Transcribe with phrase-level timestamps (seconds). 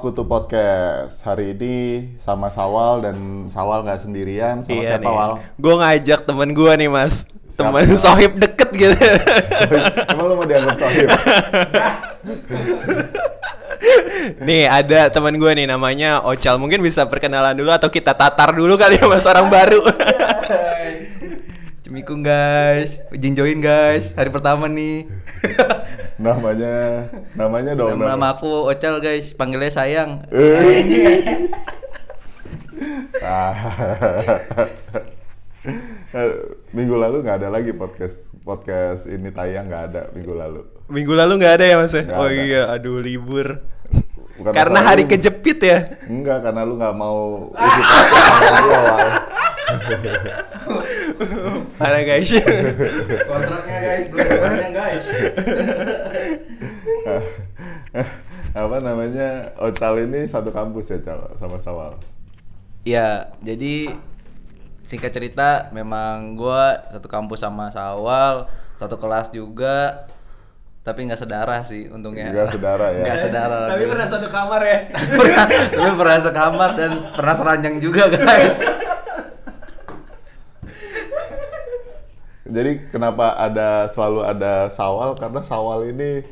[0.00, 1.20] Awakutu Podcast.
[1.28, 1.76] Hari ini
[2.16, 4.64] sama Sawal dan Sawal nggak sendirian.
[4.64, 5.44] Sama Iya siapa Wal?
[5.60, 7.68] Gue ngajak temen gue nih mas Siapa?
[7.68, 8.96] Temen sohib deket gitu
[10.16, 11.04] Emang lu mau dianggap sohib?
[14.48, 18.80] Nih ada temen gue nih namanya Ocal Mungkin bisa perkenalan dulu atau kita tatar dulu
[18.80, 19.84] kali ya mas orang baru
[22.00, 25.10] Assalamualaikum guys, izin join guys, hari pertama nih.
[26.20, 26.72] namanya,
[27.34, 27.96] namanya dong.
[27.96, 30.28] nama, nama aku Ocal guys, panggilnya sayang.
[30.30, 31.48] Eh.
[36.72, 40.60] Minggu lalu nggak ada lagi podcast podcast ini tayang nggak ada minggu lalu.
[40.88, 42.02] Minggu lalu nggak ada ya mas ya?
[42.02, 42.34] Nggak Oh ada.
[42.34, 43.60] iya aduh libur
[44.40, 45.78] Bukan Karena hari lu- kejepit ya
[46.08, 47.80] Enggak, karena lu nggak mau isi.
[51.76, 52.30] Parah guys
[53.28, 54.26] Kontraknya guys, belum
[54.72, 55.04] guys.
[58.62, 61.98] apa namanya Ocal ini satu kampus ya Cal sama Sawal
[62.80, 63.92] Ya, jadi
[64.88, 68.48] singkat cerita memang gua satu kampus sama Sawal,
[68.80, 70.08] satu kelas juga,
[70.80, 72.32] tapi nggak sedarah sih untungnya.
[72.32, 73.02] Nggak sedarah ya?
[73.06, 73.68] Nggak sedarah.
[73.68, 74.78] Tapi pernah satu kamar ya
[75.20, 78.56] pernah, tapi pernah sekamar dan pernah seranjang juga guys.
[82.50, 86.24] jadi kenapa ada selalu ada Sawal karena Sawal ini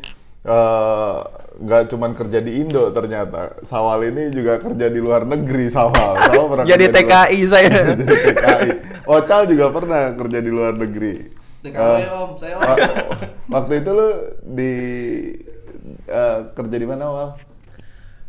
[0.43, 1.19] eh,
[1.59, 6.47] nggak cuman kerja di Indo ternyata Sawal ini juga kerja di luar negeri Sawal Sawal
[6.49, 8.71] pernah Jadi kerja di luar- TKI saya jadi TKI
[9.05, 11.15] Ocal juga pernah kerja di luar negeri
[11.59, 12.63] TKW Eh, om, saya om.
[12.63, 12.79] wa-
[13.53, 14.09] waktu itu lu
[14.45, 14.75] di
[16.07, 17.29] eh, kerja di mana Wal?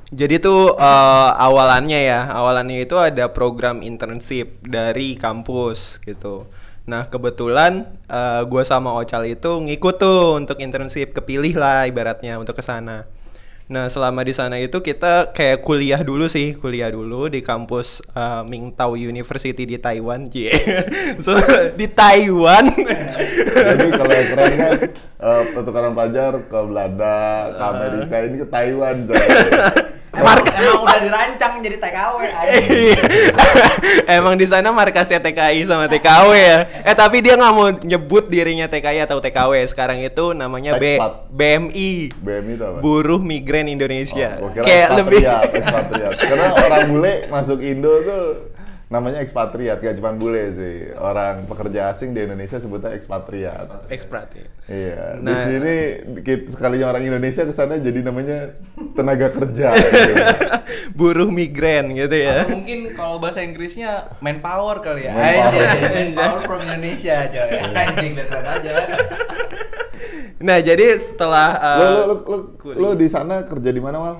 [0.09, 6.49] Jadi tuh eh, awalannya ya, awalannya itu ada program internship dari kampus gitu.
[6.83, 12.57] Nah kebetulan eh, gua sama Ocal itu ngikut tuh untuk internship, kepilih lah ibaratnya untuk
[12.57, 13.05] ke sana.
[13.69, 18.41] Nah selama di sana itu kita kayak kuliah dulu sih, kuliah dulu di kampus eh,
[18.41, 20.49] Mingtao University di Taiwan, Cie.
[21.23, 21.37] so,
[21.77, 22.65] di Taiwan.
[22.65, 24.71] Jadi kalau yang keren kan
[25.21, 27.17] eh, pertukaran pelajar ke Belanda,
[27.53, 28.95] ke Amerika ini ke Taiwan.
[29.05, 29.21] coy.
[30.09, 32.53] Emang, emang udah dirancang jadi TKW aja.
[34.17, 36.59] Emang di sana markasnya TKI sama TKW ya.
[36.81, 39.53] Eh tapi dia nggak mau nyebut dirinya TKI atau TKW.
[39.69, 40.97] Sekarang itu namanya B.
[41.29, 41.91] BMI.
[42.25, 42.77] BMI itu apa?
[42.81, 44.41] Buruh Migran Indonesia.
[44.41, 45.21] Oh, Kayak lebih.
[46.17, 48.25] Karena orang bule masuk Indo tuh
[48.89, 50.89] namanya ekspatriat, gak cuma bule sih.
[50.97, 53.85] Orang pekerja asing di Indonesia sebutnya ekspatriat.
[53.87, 54.47] eksprat ya.
[54.65, 55.01] Iya.
[55.17, 55.45] di Nah.
[55.45, 55.75] sini
[56.21, 58.57] kita, sekalinya orang Indonesia ke sana jadi namanya
[58.93, 59.77] tenaga kerja.
[59.77, 60.13] gitu.
[60.99, 62.41] Buruh migran gitu ya.
[62.43, 65.13] Atau mungkin kalau bahasa Inggrisnya manpower kali ya.
[65.13, 65.69] Manpower.
[65.93, 67.49] Manpower from Indonesia coy.
[67.77, 68.73] Anjing aja.
[70.39, 72.79] Nah, jadi setelah uh, Lu, lu, lu, lu, kuliah.
[72.79, 74.15] lu di sana kerja di mana, Wal?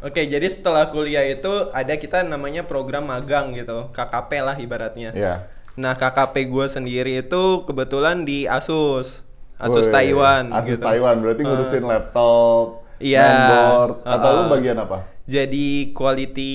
[0.00, 5.12] Oke, jadi setelah kuliah itu ada kita namanya program magang gitu, KKP lah ibaratnya.
[5.12, 5.34] Iya.
[5.76, 9.20] Nah, KKP gue sendiri itu kebetulan di Asus.
[9.60, 10.88] Asus Taiwan Asus gitu.
[10.88, 13.28] Taiwan berarti ngurusin laptop, Iya.
[13.28, 15.04] mainboard, atau lu bagian apa?
[15.28, 16.54] Jadi quality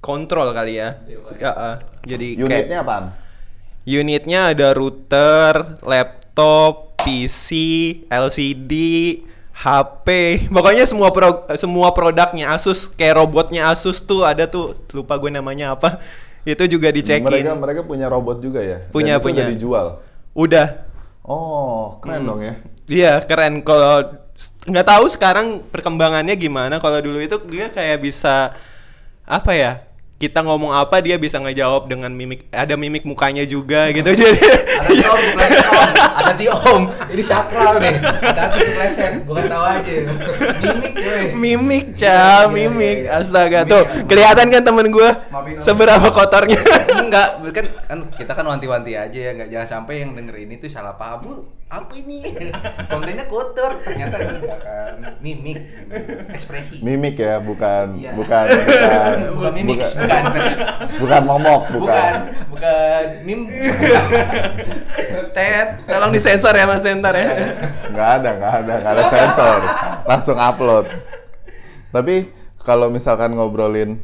[0.00, 0.96] control kali ya.
[1.36, 1.76] Ya, uh,
[2.08, 3.04] jadi kayak Unitnya apaan?
[3.84, 7.48] unitnya ada router, laptop, PC,
[8.08, 8.72] LCD,
[9.54, 10.06] HP,
[10.54, 15.78] pokoknya semua pro, semua produknya Asus kayak robotnya Asus tuh ada tuh lupa gue namanya
[15.78, 15.96] apa.
[16.44, 17.24] Itu juga dicekin.
[17.24, 18.84] Mereka mereka punya robot juga ya?
[18.92, 19.40] Punya, Dan itu punya.
[19.40, 19.86] udah dijual.
[20.36, 20.66] Udah.
[21.24, 22.54] Oh, keren dong ya.
[22.84, 24.20] Iya, keren kalau
[24.68, 26.76] nggak tahu sekarang perkembangannya gimana.
[26.84, 28.52] Kalau dulu itu dia kayak bisa
[29.24, 29.88] apa ya?
[30.24, 34.08] Kita ngomong apa dia bisa ngejawab dengan mimik ada mimik mukanya juga gitu.
[34.08, 34.40] Jadi
[34.84, 35.88] Ada di om, kepleset om.
[36.16, 36.82] Ada di om.
[37.12, 37.94] Ini sakral nih.
[38.00, 39.12] Kepleset.
[39.24, 39.92] Bukan tahu aja.
[40.00, 41.20] Mimik gue.
[41.36, 42.98] mimik, Ca, Iya, iya, mimik.
[43.04, 43.20] iya.
[43.20, 43.82] Astaga Mimik tuh.
[43.84, 44.04] ya.
[44.08, 45.56] Kelihatan kan temen Om.
[45.60, 46.56] seberapa kotornya.
[46.96, 50.68] Enggak, kan kan kita kan wanti-wanti aja ya, enggak jangan sampai yang denger ini tuh
[50.68, 51.44] salah paham.
[51.74, 52.22] Apa ini?
[52.90, 54.94] Kontennya kotor, ternyata enggak kan.
[55.18, 55.58] Mimik,
[56.30, 56.78] ekspresi.
[56.86, 58.14] Mimik ya, bukan Iya.
[58.14, 60.22] bukan bukan Bukan mimik, bukan,
[61.02, 61.22] bukan.
[61.26, 61.82] momok, bukan.
[61.82, 62.14] Bukan,
[62.54, 63.40] bukan mim.
[65.34, 67.26] Ted, tolong disensor ya Mas Sentar ya.
[67.90, 69.58] Nggak ada, nggak ada, nggak ada sensor.
[70.06, 70.86] Langsung upload.
[71.90, 72.30] Tapi
[72.62, 73.98] kalau misalkan ngobrolin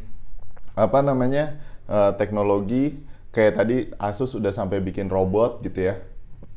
[0.74, 1.54] apa namanya
[1.86, 2.98] eh, teknologi,
[3.30, 5.94] kayak tadi Asus udah sampai bikin robot gitu ya.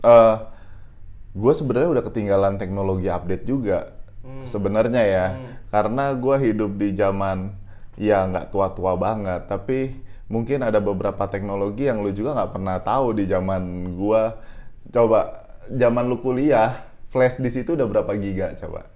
[0.02, 0.36] Eh
[1.34, 3.94] gue sebenarnya udah ketinggalan teknologi update juga
[4.48, 5.26] sebenarnya ya,
[5.74, 7.52] karena gue hidup di zaman
[8.00, 10.00] ya nggak tua-tua banget, tapi
[10.32, 14.42] mungkin ada beberapa teknologi yang lu juga nggak pernah tahu di zaman gua.
[14.90, 18.90] Coba zaman lu kuliah, flash disk itu udah berapa giga coba?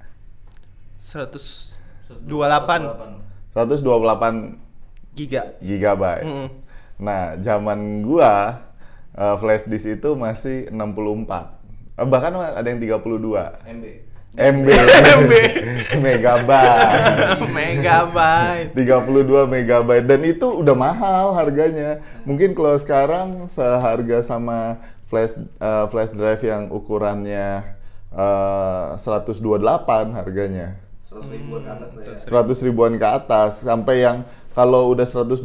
[0.98, 5.44] 100 28 128 giga.
[5.62, 6.26] gigabyte.
[6.26, 6.50] Mm-mm.
[6.98, 8.64] Nah, zaman gua
[9.14, 11.57] eh, flash disk itu masih 64.
[11.98, 13.02] Bahkan ada yang 32
[13.66, 13.86] MB.
[14.38, 14.68] MB.
[15.98, 16.86] megabyte.
[17.58, 18.70] Megabyte.
[18.78, 22.06] 32 megabyte dan itu udah mahal harganya.
[22.22, 24.78] Mungkin kalau sekarang seharga sama
[25.10, 27.66] flash eh, flash drive yang ukurannya
[28.14, 29.42] eh, 128
[30.14, 30.78] harganya.
[31.02, 32.16] 100 ribuan ke atas lah ya.
[32.54, 34.18] 100 ribuan ke atas sampai yang
[34.54, 35.42] kalau udah 128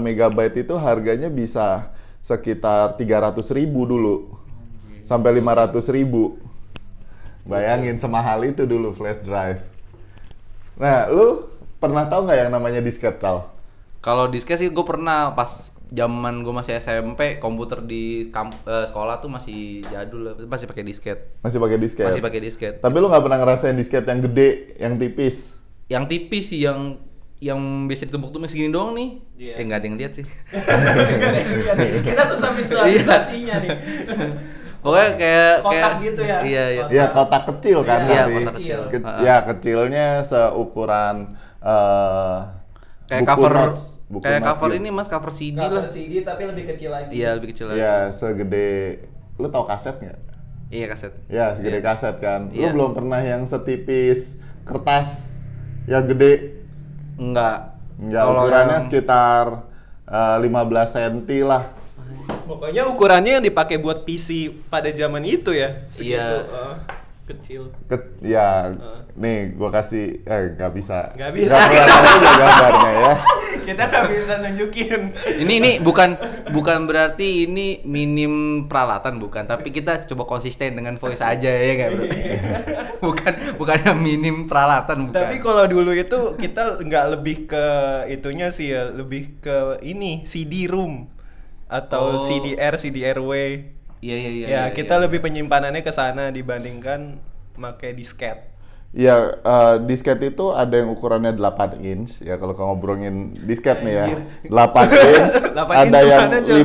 [0.00, 1.92] megabyte itu harganya bisa
[2.24, 4.39] sekitar 300 ribu dulu
[5.10, 6.38] sampai 500 ribu.
[7.42, 9.58] Bayangin semahal itu dulu flash drive.
[10.78, 11.50] Nah lu
[11.82, 13.50] pernah tahu nggak yang namanya disket Cal?
[13.98, 15.34] Kalau disket sih gue pernah.
[15.34, 20.70] Pas zaman gue masih SMP komputer di kamp- eh, sekolah tuh masih jadul lah masih
[20.70, 21.18] pakai disket.
[21.42, 22.06] Masih pakai disket?
[22.06, 22.74] Masih pakai disket.
[22.78, 25.58] Tapi lu nggak pernah ngerasain disket yang gede yang tipis?
[25.90, 27.02] Yang tipis sih yang
[27.42, 27.58] yang
[27.88, 29.10] biasa ditumpuk-tumpuk segini doang nih.
[29.40, 29.54] Iya.
[29.58, 30.24] eh nggak ada yang lihat sih.
[32.06, 33.70] Kita susah visualisasinya nih.
[34.80, 36.38] pokoknya kayak Kotak kayak gitu ya?
[36.42, 36.92] iya iya Kotak.
[36.92, 38.78] ya kotak kecil kan Iya, tapi kotak kecil.
[38.86, 39.20] Ke- Heeh.
[39.22, 41.16] ya kecilnya seukuran
[41.60, 42.36] eh,
[43.06, 44.78] kayak buku cover notes, buku kayak notes cover gitu.
[44.78, 47.12] ini mas cover CD Cover lah CD tapi lebih kecil lagi.
[47.12, 48.68] iya lebih kecil lagi Ya segede
[49.36, 50.18] lu tau kaset nggak?
[50.68, 52.48] iya kaset Ya segede kaset kan.
[52.48, 52.70] Lu Iya.
[52.70, 55.40] belum pernah yang setipis kertas
[55.84, 56.62] yang gede.
[57.16, 59.44] enggak Enggak ukurannya yang- sekitar
[60.06, 60.48] eh, 15
[60.88, 61.64] cm lah.
[62.50, 64.28] Pokoknya ukurannya yang dipakai buat PC
[64.66, 65.86] pada zaman itu ya.
[65.86, 66.50] Segitu Iya.
[66.50, 66.74] eh,
[67.24, 67.62] kecil.
[67.86, 68.74] Ke- ya,
[69.14, 71.14] nih gua kasih eh nggak bisa.
[71.14, 71.54] Nggak bisa.
[71.54, 71.82] Aja
[72.36, 73.14] gambarnya ya.
[73.70, 75.00] Kita nggak bisa nunjukin.
[75.38, 76.18] ini ini bukan
[76.50, 78.32] bukan berarti ini minim
[78.66, 82.04] peralatan bukan tapi kita coba konsisten dengan voice aja ya nggak bro
[83.06, 87.66] bukan bukan minim peralatan bukan Tapi kalau dulu itu kita nggak lebih ke
[88.10, 91.06] itunya sih ya, lebih ke ini CD room
[91.70, 92.20] atau Oh.
[92.20, 93.30] CDR, CDRW.
[94.00, 95.02] iya iya iya ya, iya, kita iya.
[95.04, 97.20] lebih penyimpanannya ke sana dibandingkan
[97.54, 98.48] pakai disket.
[98.90, 103.94] Ya, eh, disket itu ada yang ukurannya 8 inch ya kalau kamu ngobrolin disket nih
[103.94, 104.06] ya.
[104.42, 104.50] 8
[105.14, 106.56] inch, 8 ada inch yang Cok?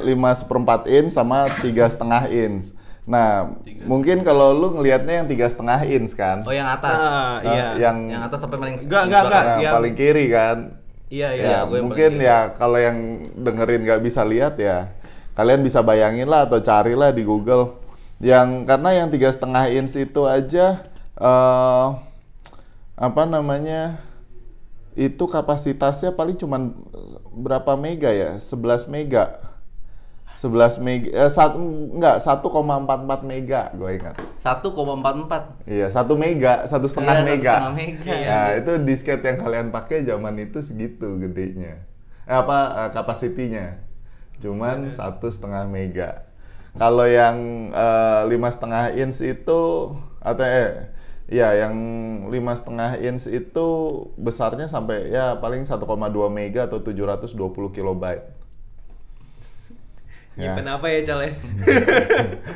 [0.00, 2.72] 5 5 seperempat inch sama tiga setengah inch.
[3.04, 3.52] Nah,
[3.82, 7.68] mungkin kalau lu ngelihatnya yang tiga setengah inch kan, oh yang atas Ah, Eh, iya.
[7.82, 9.44] yang yang atas sampai paling Enggak, enggak, enggak.
[9.44, 10.77] yang yang- paling kiri kan.
[11.08, 11.44] Iya, iya.
[11.44, 14.92] Ya, gue yang mungkin ya kalau yang dengerin nggak bisa lihat ya,
[15.32, 17.80] kalian bisa bayangin lah atau carilah di Google.
[18.20, 20.84] Yang karena yang tiga setengah inch itu aja
[21.18, 21.86] eh
[22.98, 24.02] apa namanya
[24.98, 26.74] itu kapasitasnya paling cuman
[27.32, 28.36] berapa mega ya?
[28.36, 29.47] 11 mega.
[30.38, 31.58] 11 mega eh satu
[31.98, 34.14] enggak 1,44 mega gue ingat.
[34.38, 37.50] 1,44 Iya, satu mega, satu setengah Iya, satu mega.
[37.50, 38.14] setengah mega.
[38.22, 41.82] Nah, itu disket yang kalian pakai zaman itu segitu gedenya.
[42.22, 43.82] Eh, apa eh, kapasitinya?
[44.38, 46.30] Cuman satu setengah mega.
[46.78, 47.34] Kalau yang
[47.74, 49.60] eh, lima setengah inch itu
[50.22, 50.86] atau eh
[51.26, 51.74] ya yang
[52.30, 53.66] lima setengah inch itu
[54.14, 55.82] besarnya sampai ya paling 1,2
[56.30, 57.34] mega atau 720
[57.74, 58.37] kilobyte.
[60.38, 60.54] Ya.
[60.54, 60.54] Ya.
[60.54, 61.32] Kenapa ya, Cal ya?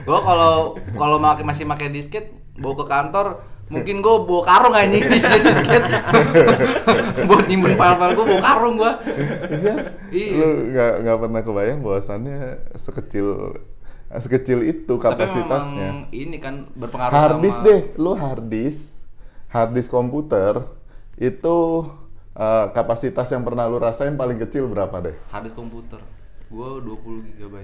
[0.07, 0.55] gua kalau
[0.95, 3.27] kalau masih pakai disket bawa ke kantor
[3.67, 5.83] mungkin gua bawa karung anjing di disket
[7.27, 8.93] buat nyimpen file-file gua bawa karung gua
[9.51, 9.75] Iya.
[10.13, 10.35] Iya.
[10.39, 12.39] Lu nggak nggak pernah kebayang bahwasannya
[12.79, 13.59] sekecil
[14.13, 15.89] sekecil itu tapi kapasitasnya.
[15.89, 19.01] memang ini kan berpengaruh hard sama disk deh, lu hard disk,
[19.49, 20.61] hard disk komputer
[21.17, 21.57] itu
[22.37, 25.17] eh, kapasitas yang pernah lu rasain paling kecil berapa deh?
[25.33, 25.97] hard disk komputer
[26.53, 27.57] gua 20 GB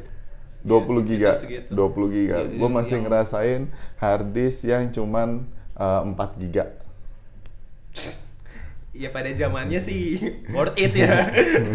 [0.59, 1.71] 20 giga, segitu.
[1.71, 2.37] 20 giga.
[2.43, 3.61] Iya, Gue masih yang- ngerasain
[3.97, 6.65] hard disk yang cuman eh, 4 giga.
[8.99, 10.19] Ya pada zamannya sih
[10.51, 11.31] worth it ya.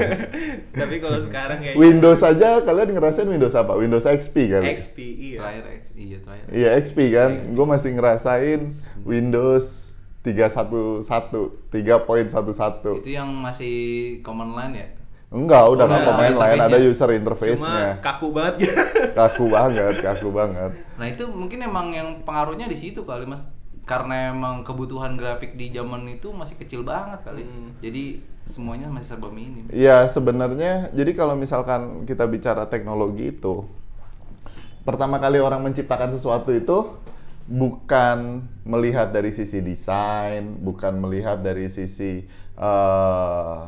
[0.76, 3.80] Tapi kalau sekarang kayak Windows aja kalian ngerasain Windows apa?
[3.80, 4.60] Windows XP kan?
[4.68, 5.40] XP iya.
[5.40, 8.60] terakhir X- iya terakhir Iya XP kan, gue masih ngerasain
[9.08, 11.08] Windows 311,
[11.72, 13.00] 3.11.
[13.00, 13.76] itu yang masih
[14.20, 14.88] command line ya
[15.34, 16.90] Enggak, udah nggak pemain lain ada interface-nya.
[16.94, 17.90] user Cuma interface-nya.
[18.00, 18.76] kaku banget gitu.
[19.18, 20.72] Kaku banget, kaku banget.
[20.94, 23.50] nah itu mungkin emang yang pengaruhnya di situ kali mas
[23.84, 27.44] karena emang kebutuhan grafik di zaman itu masih kecil banget kali
[27.78, 33.66] jadi semuanya masih serba minim Iya, sebenarnya jadi kalau misalkan kita bicara teknologi itu
[34.84, 36.94] pertama kali orang menciptakan sesuatu itu
[37.44, 42.24] bukan melihat dari sisi desain, bukan melihat dari sisi
[42.56, 43.62] eh,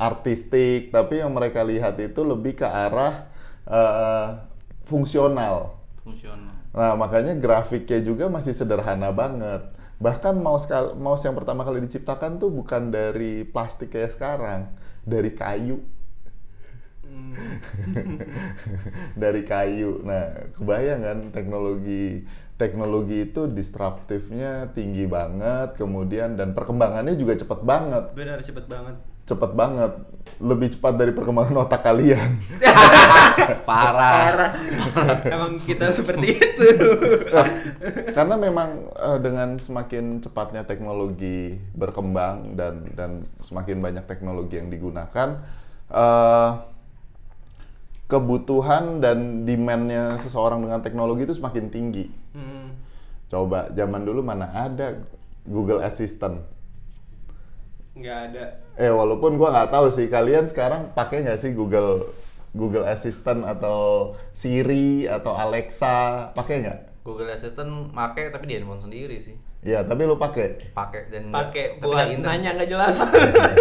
[0.00, 3.28] artistik, tapi yang mereka lihat itu lebih ke arah
[3.68, 4.40] eh,
[4.88, 5.76] fungsional.
[6.00, 9.66] fungsional Nah, makanya grafiknya juga masih sederhana banget.
[9.98, 14.70] Bahkan mouse mouse yang pertama kali diciptakan tuh bukan dari plastik kayak sekarang,
[15.02, 15.82] dari kayu.
[19.22, 20.06] dari kayu.
[20.06, 22.22] Nah, kebayang kan teknologi
[22.54, 29.00] teknologi itu disruptifnya tinggi banget, kemudian dan perkembangannya juga cepet banget, Benar cepet banget.
[29.26, 29.92] Cepet banget,
[30.40, 32.40] lebih cepat dari perkembangan otak kalian.
[33.68, 34.56] Parah.
[35.28, 36.68] Emang kita seperti itu.
[38.16, 43.10] Karena memang eh, dengan semakin cepatnya teknologi berkembang dan dan
[43.44, 45.28] semakin banyak teknologi yang digunakan,
[45.92, 46.50] eh,
[48.10, 52.10] kebutuhan dan demand-nya seseorang dengan teknologi itu semakin tinggi.
[52.32, 52.74] Hmm.
[53.30, 54.98] Coba zaman dulu mana ada
[55.46, 56.42] Google Assistant.
[58.00, 58.44] Nggak ada.
[58.80, 62.08] Eh walaupun gua nggak tahu sih kalian sekarang pakai nggak sih Google
[62.56, 66.78] Google Assistant atau Siri atau Alexa pakai nggak?
[67.04, 69.36] Google Assistant make tapi di handphone sendiri sih.
[69.60, 70.72] Ya tapi lu pakai.
[70.72, 72.96] Pakai dan Pakai buat nanya nggak jelas.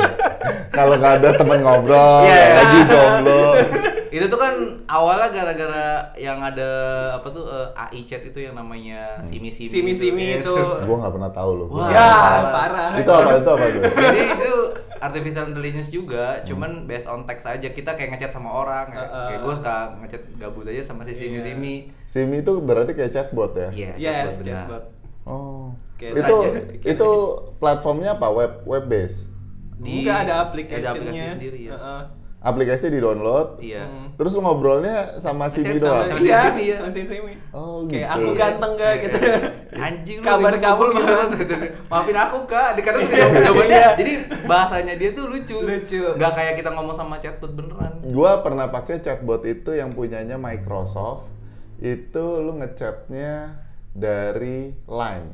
[0.75, 2.53] Kalau nggak ada temen ngobrol, Iya, iya.
[2.55, 3.43] lagi jomblo.
[4.09, 4.53] Itu tuh kan
[4.89, 6.71] awalnya gara-gara yang ada
[7.13, 9.69] apa tuh eh, AI chat itu yang namanya Simi Simi.
[9.69, 10.49] Simi-simi itu.
[10.81, 11.67] gua nggak pernah tahu loh.
[11.69, 11.93] Wah.
[11.93, 12.09] ya,
[12.49, 12.91] parah.
[12.97, 13.81] Itu apa itu apa tuh?
[13.85, 14.51] Jadi itu
[14.97, 17.69] artificial intelligence juga, cuman based on text aja.
[17.69, 19.27] Kita kayak ngechat sama orang, kayak, Uh-uh.
[19.29, 21.75] kayak gue suka ngechat gabut aja sama si Simi Simi.
[22.03, 23.69] Simi itu berarti kayak chatbot ya?
[23.69, 24.49] Iya, Yes, chatbot benar.
[24.65, 24.83] chatbot.
[25.29, 25.69] Oh.
[25.95, 26.35] Kayak itu
[26.81, 27.09] kayak itu
[27.57, 28.27] platformnya apa?
[28.29, 29.29] Web web base.
[29.77, 30.91] Di- Enggak ada ada aplikasinya.
[30.91, 31.73] aplikasi sendiri ya.
[31.73, 32.01] Heeh.
[32.39, 33.59] Aplikasi di download.
[33.59, 33.83] Iya.
[34.15, 36.07] Terus lu ngobrolnya sama Chat sama- doang.
[36.07, 36.75] sama Iya, Simi, ya.
[36.79, 37.33] sama Simi.
[37.51, 38.15] Oh, Kayak gitu.
[38.15, 39.19] aku ganteng gak gitu.
[39.87, 41.35] Anjing lu Kabar kamu gimana?
[41.91, 43.75] Maafin aku kak, dikata dia jawabannya.
[43.75, 43.89] Iya.
[43.93, 44.13] Jadi
[44.47, 45.57] bahasanya dia tuh lucu.
[45.59, 45.99] Lucu.
[46.15, 47.99] Gak kayak kita ngomong sama chatbot beneran.
[48.07, 51.27] Gua pernah pakai chatbot itu yang punyanya Microsoft.
[51.75, 53.67] Itu lu ngechatnya
[53.99, 55.29] dari Line.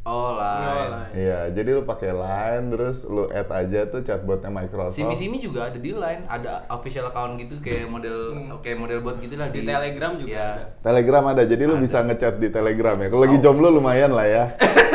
[0.00, 0.58] Oh lah.
[0.58, 1.04] Oh, lah.
[1.12, 4.96] Iya, jadi lu pakai Line terus lu add aja tuh chatbotnya Microsoft.
[4.96, 9.20] Simi Simi juga ada di line, ada official account gitu kayak model kayak model bot
[9.20, 10.46] gitu lah Di Telegram juga Iya.
[10.56, 10.64] ada.
[10.82, 13.06] Telegram ada, jadi lu bisa ngechat di Telegram ya.
[13.12, 14.44] Kalau lagi jomblo lumayan lah ya.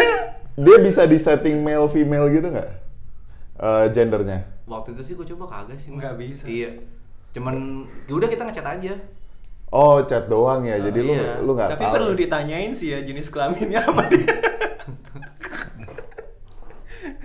[0.65, 2.69] Dia bisa di setting male female gitu nggak?
[3.55, 4.41] Eh, gendernya.
[4.65, 5.93] Waktu itu sih gue coba kagak sih.
[5.93, 6.43] Nggak bisa.
[6.50, 6.81] Iya.
[7.31, 8.93] Cuman ya udah kita ngechat aja.
[9.74, 10.77] Oh, chat doang ya.
[10.79, 11.39] Jadi iya.
[11.41, 11.93] lu lu nggak Tapi tahu.
[11.98, 14.34] perlu ditanyain sih ya jenis kelaminnya apa dia.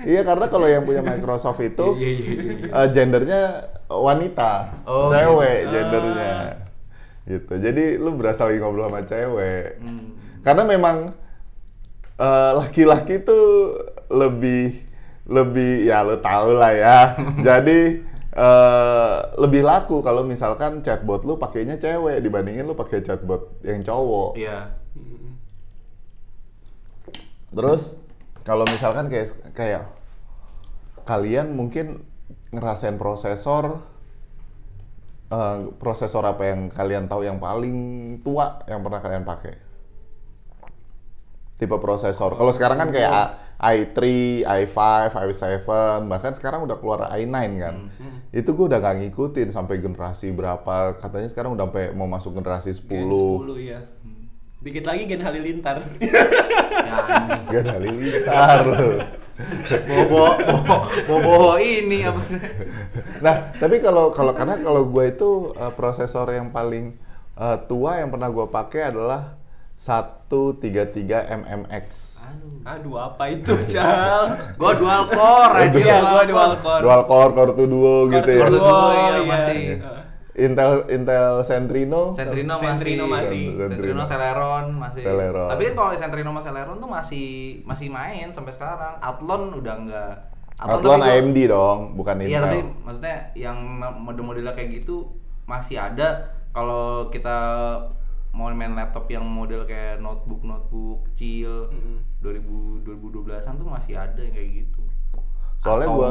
[0.00, 3.42] Iya, karena kalau yang punya Microsoft itu Iya, iya, iya, eh, gendernya
[3.90, 4.52] wanita,
[4.88, 5.72] Oh, cewek gitu.
[5.76, 6.34] gendernya.
[7.28, 7.52] Gitu.
[7.60, 9.76] Jadi lu berasa lagi ngobrol sama cewek.
[9.80, 10.16] Hmm.
[10.40, 10.96] Karena memang
[12.16, 13.76] eh, laki-laki tuh
[14.08, 14.88] lebih
[15.30, 16.98] lebih ya lu tau lah ya.
[17.46, 18.02] Jadi
[18.34, 24.38] eh, lebih laku kalau misalkan chatbot lu pakainya cewek dibandingin lu pakai chatbot yang cowok.
[24.38, 24.74] Iya.
[27.50, 27.98] Terus
[28.46, 29.84] kalau misalkan kayak kayak
[31.02, 32.06] kalian mungkin
[32.54, 33.82] ngerasain prosesor
[35.30, 37.76] eh, prosesor apa yang kalian tahu yang paling
[38.22, 39.54] tua yang pernah kalian pakai?
[41.58, 42.40] Tipe prosesor.
[42.40, 44.00] Kalau sekarang kan kayak i3,
[44.48, 44.78] i5,
[45.12, 45.68] i7,
[46.08, 47.92] bahkan sekarang udah keluar i9 kan.
[48.32, 50.96] Itu gue udah gak ngikutin sampai generasi berapa.
[50.96, 52.88] Katanya sekarang udah sampai mau masuk generasi 10.
[52.88, 53.80] Gen 10 ya.
[54.60, 55.84] Dikit lagi Gen Halilintar.
[56.00, 56.24] Ya.
[57.52, 58.64] Gen Halilintar.
[59.88, 60.76] Bobo bobo
[61.08, 62.20] bobo ini apa?
[63.24, 66.96] Nah, tapi kalau kalau karena kalau gue itu uh, prosesor yang paling
[67.36, 69.36] uh, tua yang pernah gue pakai adalah
[69.76, 70.64] 133
[71.44, 72.09] MMX.
[72.30, 72.48] Aduh.
[72.62, 74.24] Aduh, apa itu, Cal?
[74.54, 75.74] Gua dual core aja.
[75.74, 76.82] Iya, gua dual core.
[76.82, 78.38] Dual core, core to duo gitu ya.
[78.38, 79.20] Core to Duo, duo, iya, iya.
[79.26, 79.60] masih.
[80.30, 82.02] Intel Intel Centrino.
[82.12, 82.64] Sentrino masih.
[82.64, 83.44] Sentrino masih.
[83.58, 85.02] Sentrino Celeron masih.
[85.02, 85.48] Celeron.
[85.48, 87.28] Tapi kan kalau Sentrino sama Celeron tuh masih
[87.64, 88.94] masih main sampai sekarang.
[88.98, 90.14] Athlon udah enggak.
[90.56, 92.30] Athlon tapi gua- AMD dong, bukan Intel.
[92.30, 93.56] Iya tapi maksudnya yang
[93.98, 95.08] model-modelnya kayak gitu
[95.44, 96.20] masih ada
[96.52, 97.36] kalau kita
[98.30, 101.66] mau main laptop yang model kayak notebook notebook kecil
[102.18, 104.82] 2000 2012-an tuh masih ada yang kayak gitu.
[105.56, 105.96] soalnya Atom.
[105.96, 106.10] gue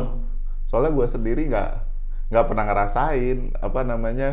[0.63, 1.71] soalnya gue sendiri nggak
[2.29, 4.29] nggak pernah ngerasain apa namanya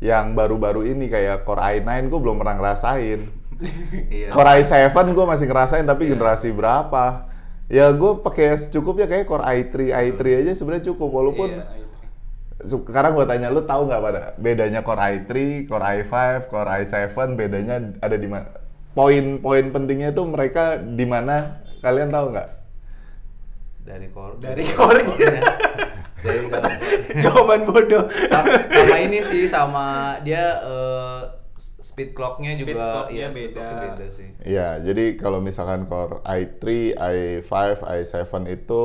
[0.00, 3.20] yang baru-baru ini kayak Core i9 gue belum pernah ngerasain
[4.10, 4.32] Iya.
[4.32, 7.28] Core i7 gue masih ngerasain tapi generasi berapa
[7.68, 11.78] ya gue pakai secukupnya kayak Core i3 i3 aja sebenarnya cukup walaupun Iya, itu.
[11.78, 11.79] Su-
[12.66, 15.30] sekarang gue tanya lu tahu nggak pada bedanya Core i3,
[15.68, 16.12] Core i5,
[16.50, 18.50] Core i7 bedanya ada di mana?
[18.92, 21.62] Poin-poin pentingnya tuh mereka di mana?
[21.80, 22.60] Kalian tahu nggak?
[23.90, 25.40] dari core Dari core dari
[27.24, 28.04] Jawaban bodoh.
[28.28, 31.20] sama, sama ini sih sama dia eh,
[31.56, 33.68] speed clocknya Speed juga clocknya iya, speed beda.
[33.96, 34.28] beda sih.
[34.44, 36.62] Iya, jadi kalau misalkan core i3,
[36.94, 37.50] i5,
[37.82, 38.82] i7 itu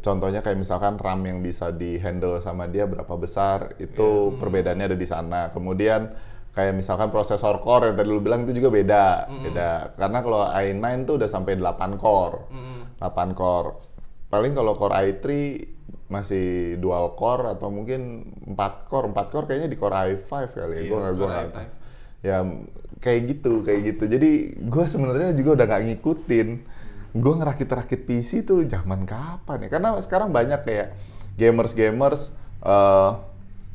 [0.00, 5.08] contohnya kayak misalkan RAM yang bisa di-handle sama dia berapa besar, itu perbedaannya ada di
[5.08, 5.52] sana.
[5.52, 6.08] Kemudian
[6.52, 9.70] kayak misalkan prosesor core yang tadi lu bilang itu juga beda, beda.
[9.96, 12.36] Karena kalau i9 tuh udah sampai 8 core.
[13.00, 13.70] 8 core.
[14.32, 15.24] Paling kalau core i3
[16.08, 19.12] masih dual core atau mungkin 4 core.
[19.12, 20.80] 4 core kayaknya di core i5 kali ya.
[20.80, 21.56] Iya, gua nggak gua core nggak i5.
[21.56, 21.80] tahu
[22.22, 22.38] ya
[23.02, 24.30] kayak gitu kayak gitu jadi
[24.62, 26.48] gue sebenarnya juga udah nggak ngikutin
[27.12, 30.96] gue ngerakit-rakit PC tuh zaman kapan ya karena sekarang banyak kayak
[31.36, 32.22] gamers gamers
[32.64, 33.12] eh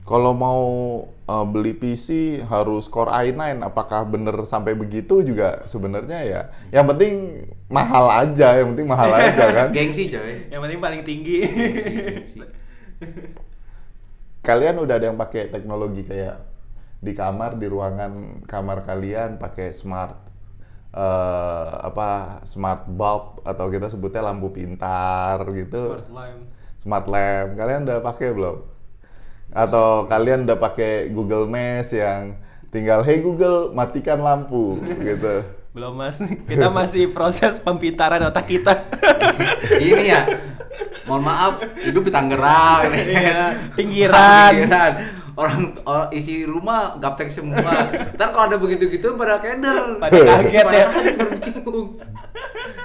[0.07, 0.63] kalau mau
[1.27, 6.41] eh, beli PC harus Core i9 apakah bener sampai begitu juga sebenarnya ya
[6.71, 10.47] yang penting mahal aja yang penting mahal aja kan Gengsi coy.
[10.47, 11.37] Yang penting paling tinggi.
[11.43, 12.39] Gengsi, gengsi.
[14.47, 16.39] kalian udah ada yang pakai teknologi kayak
[17.03, 20.26] di kamar di ruangan kamar kalian pakai smart
[20.97, 26.41] eh, apa smart bulb atau kita sebutnya lampu pintar gitu Smart lamp.
[26.81, 28.57] smart lamp kalian udah pakai belum
[29.47, 32.35] atau kalian udah pakai Google Nest yang
[32.67, 34.75] tinggal hey Google matikan lampu
[35.07, 36.17] gitu Belum mas,
[36.49, 38.89] kita masih proses pempintaran otak kita.
[39.77, 40.25] Ini ya.
[41.05, 41.53] Mohon maaf,
[41.85, 42.81] hidup di Tangerang.
[42.97, 44.57] Iya, pinggiran.
[44.57, 44.91] Pinggiran.
[45.37, 47.63] Orang, orang isi rumah gaptek semua.
[48.19, 49.95] Ntar kalau ada begitu-gitu pada keder.
[50.03, 50.87] Pada kaget Pada ya.
[50.91, 51.15] kaget,
[51.47, 51.89] bingung.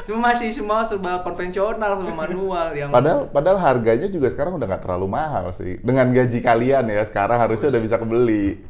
[0.03, 4.83] Semua masih semua serba konvensional sama manual yang padahal padahal harganya juga sekarang udah nggak
[4.83, 8.67] terlalu mahal sih dengan gaji kalian ya sekarang harusnya udah bisa kebeli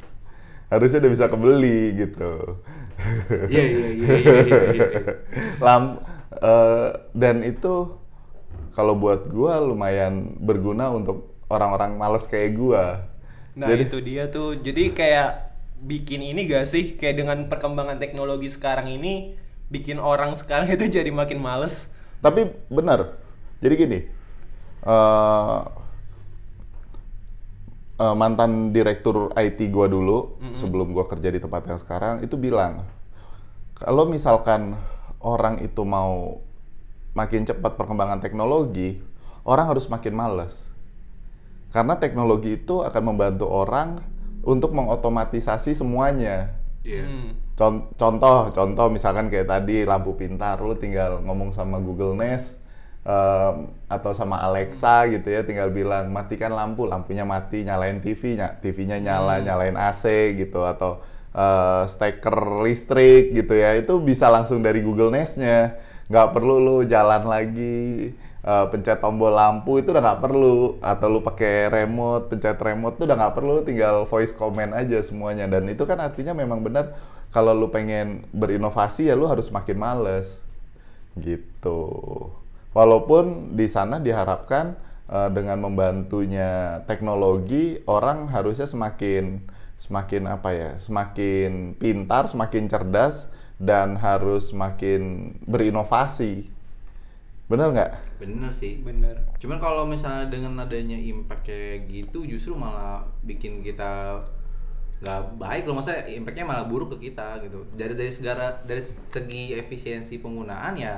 [0.69, 2.61] harusnya udah bisa kebeli gitu
[3.49, 4.35] Iya iya iya iya.
[4.47, 4.87] iya, iya.
[5.59, 5.99] Lam,
[6.39, 7.99] eh, dan itu
[8.73, 13.05] kalau buat gua lumayan berguna untuk orang-orang males kayak gua.
[13.53, 15.31] Nah Jadi itu dia tuh, jadi kayak
[15.83, 19.37] bikin ini gak sih, kayak dengan perkembangan teknologi sekarang ini,
[19.69, 21.93] bikin orang sekarang itu jadi makin males.
[22.23, 23.19] tapi benar.
[23.59, 23.99] Jadi gini,
[24.87, 25.61] eh,
[27.99, 32.87] eh, mantan direktur IT gua dulu sebelum gua kerja di tempat yang sekarang itu bilang
[33.75, 34.79] kalau misalkan
[35.19, 36.43] orang itu mau
[37.13, 39.03] makin cepat perkembangan teknologi,
[39.45, 40.72] orang harus makin males.
[41.73, 44.05] Karena teknologi itu akan membantu orang
[44.45, 46.53] untuk mengotomatisasi semuanya.
[46.85, 47.09] Iya.
[47.09, 47.31] Hmm.
[47.57, 52.65] Con- contoh, contoh misalkan kayak tadi lampu pintar, lu tinggal ngomong sama Google Nest
[53.07, 58.57] em, atau sama Alexa gitu ya, tinggal bilang matikan lampu, lampunya mati, nyalain TV, nya
[58.59, 61.01] TV-nya nyala, nyalain AC gitu atau
[61.37, 65.77] eh, steker listrik gitu ya, itu bisa langsung dari Google Nest-nya,
[66.09, 70.79] nggak perlu lu jalan lagi eh, pencet tombol lampu itu udah nggak perlu.
[70.83, 73.51] Atau lu pakai remote pencet remote tuh udah nggak perlu.
[73.59, 75.47] Lu tinggal voice comment aja semuanya.
[75.51, 76.95] Dan itu kan artinya memang benar
[77.33, 80.43] kalau lu pengen berinovasi ya lu harus makin males.
[81.17, 81.81] Gitu.
[82.73, 84.77] Walaupun di sana diharapkan
[85.11, 89.45] eh, dengan membantunya teknologi orang harusnya semakin
[89.83, 96.47] semakin apa ya semakin pintar semakin cerdas dan harus semakin berinovasi
[97.53, 97.91] benar nggak?
[98.17, 98.81] Bener sih.
[98.81, 99.13] Bener.
[99.37, 104.17] Cuman kalau misalnya dengan adanya impact kayak gitu justru malah bikin kita
[105.05, 105.77] nggak baik loh.
[105.77, 107.69] Masa impactnya malah buruk ke kita gitu.
[107.77, 110.97] Dari dari segala dari segi efisiensi penggunaan ya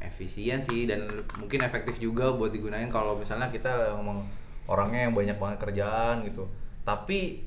[0.00, 1.04] efisien sih dan
[1.36, 4.22] mungkin efektif juga buat digunain kalau misalnya kita ngomong
[4.70, 6.46] orangnya yang banyak banget kerjaan gitu.
[6.86, 7.42] Tapi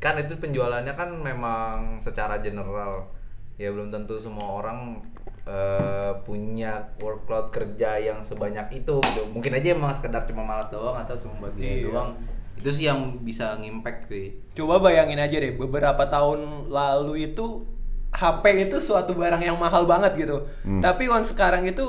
[0.00, 3.12] kan itu penjualannya kan memang secara general.
[3.60, 5.04] Ya belum tentu semua orang
[5.44, 9.22] eh, punya workload kerja yang sebanyak itu gitu.
[9.30, 11.88] mungkin aja emang sekedar cuma malas doang atau cuma dia Iya.
[11.88, 12.10] doang
[12.56, 17.64] itu sih yang bisa ngimpact sih Coba bayangin aja deh, beberapa tahun lalu itu
[18.12, 20.44] HP itu suatu barang yang mahal banget gitu.
[20.82, 21.86] Tapi once sekarang itu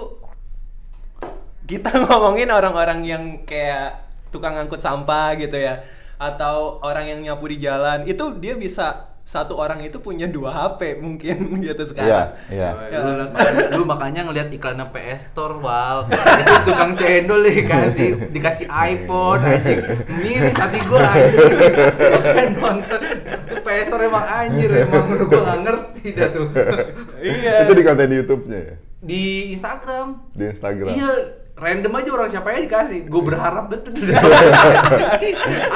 [1.67, 3.99] kita ngomongin orang-orang yang kayak
[4.31, 5.83] tukang ngangkut sampah gitu ya
[6.15, 10.97] atau orang yang nyapu di jalan itu dia bisa satu orang itu punya dua HP
[10.97, 12.27] mungkin gitu iya sekarang.
[12.49, 16.09] iya Coy, lu, liat- lu makanya ngelihat iklannya PS Store wal.
[16.09, 19.79] Itu tukang cendol dikasih dikasih iPhone anjing.
[20.17, 21.53] Miris hati gua anjing.
[22.17, 22.99] Bahkan nonton.
[23.45, 25.05] Itu PS Store emang anjir emang.
[25.07, 26.47] Udah gua nggak ngerti dah tuh.
[27.21, 27.53] Iya.
[27.63, 28.75] itu di konten YouTube-nya ya?
[28.99, 30.07] Di Instagram.
[30.33, 30.91] Di Instagram.
[30.91, 31.13] Iya
[31.61, 33.93] random aja orang siapa yang dikasih gue berharap betul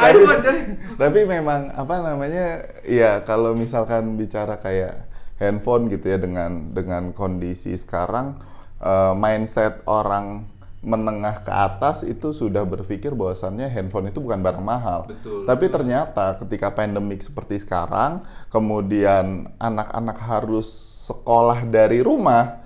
[0.09, 0.59] iPhone coy
[0.97, 5.05] Tapi memang apa namanya ya kalau misalkan bicara kayak
[5.37, 8.41] handphone gitu ya dengan dengan kondisi sekarang
[8.81, 15.09] eh, mindset orang menengah ke atas itu sudah berpikir bahwasannya handphone itu bukan barang mahal.
[15.09, 15.49] Betul.
[15.49, 18.21] Tapi ternyata ketika pandemik seperti sekarang,
[18.53, 20.69] kemudian anak-anak harus
[21.09, 22.61] sekolah dari rumah,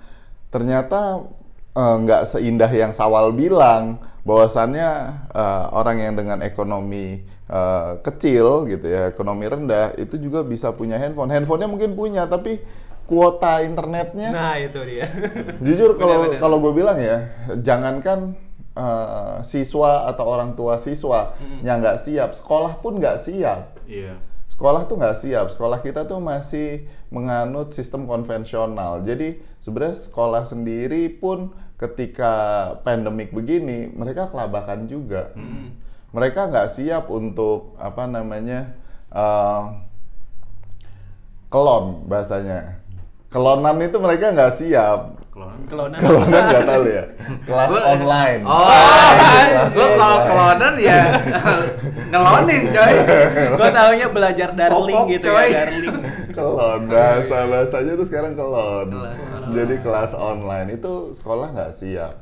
[0.52, 1.24] ternyata
[1.74, 4.90] eh, nggak seindah yang Sawal bilang bahwasannya
[5.32, 11.00] eh, orang yang dengan ekonomi eh, kecil gitu ya, ekonomi rendah itu juga bisa punya
[11.00, 11.32] handphone.
[11.32, 12.60] Handphonenya mungkin punya, tapi
[13.10, 15.10] kuota internetnya Nah, itu dia.
[15.66, 17.26] Jujur kalau kalau gue bilang ya,
[17.58, 18.38] jangankan
[18.78, 21.34] eh, siswa atau orang tua siswa
[21.66, 23.82] yang nggak siap, sekolah pun nggak siap.
[23.90, 24.29] Iya.
[24.60, 25.48] Sekolah tuh nggak siap.
[25.48, 29.00] Sekolah kita tuh masih menganut sistem konvensional.
[29.08, 32.32] Jadi sebenarnya sekolah sendiri pun ketika
[32.84, 35.32] pandemik begini, mereka kelabakan juga.
[36.12, 38.76] Mereka nggak siap untuk apa namanya
[39.08, 39.62] eh,
[41.48, 42.84] kelon bahasanya.
[43.32, 45.19] Kelonan itu mereka nggak siap.
[45.40, 45.60] Kelonan.
[45.64, 45.98] Kelonan.
[45.98, 47.04] Kelonan nggak tahu ya.
[47.48, 48.40] Kelas Gua- online.
[48.44, 50.28] Oh, Kelas gue kalau online.
[50.28, 51.00] kelonan ya
[52.12, 52.92] ngelonin coy.
[53.56, 55.48] Gue taunya belajar darling Popok, gitu coy.
[55.48, 55.98] ya, darling.
[56.36, 58.86] kelon bahasa bahasanya tuh sekarang kelon
[59.50, 62.14] jadi kelas online itu sekolah nggak siap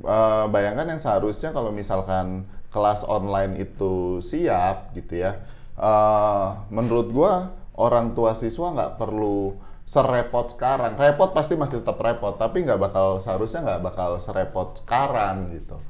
[0.00, 5.36] Eh, bayangkan yang seharusnya kalau misalkan kelas online itu siap gitu ya
[5.76, 9.52] eh, menurut gua orang tua siswa nggak perlu
[9.90, 10.94] serepot sekarang.
[10.94, 15.82] Repot pasti masih tetap repot tapi nggak bakal seharusnya nggak bakal serepot sekarang gitu.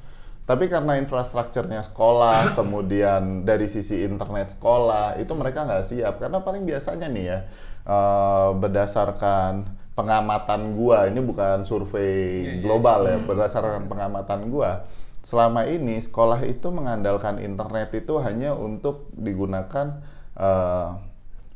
[0.49, 6.17] Tapi karena infrastrukturnya sekolah, kemudian dari sisi internet sekolah, itu mereka nggak siap.
[6.17, 7.39] Karena paling biasanya nih ya,
[7.85, 14.81] eh, berdasarkan pengamatan gua, ini bukan survei global ya, berdasarkan pengamatan gua,
[15.21, 20.01] selama ini sekolah itu mengandalkan internet itu hanya untuk digunakan
[20.41, 20.89] eh,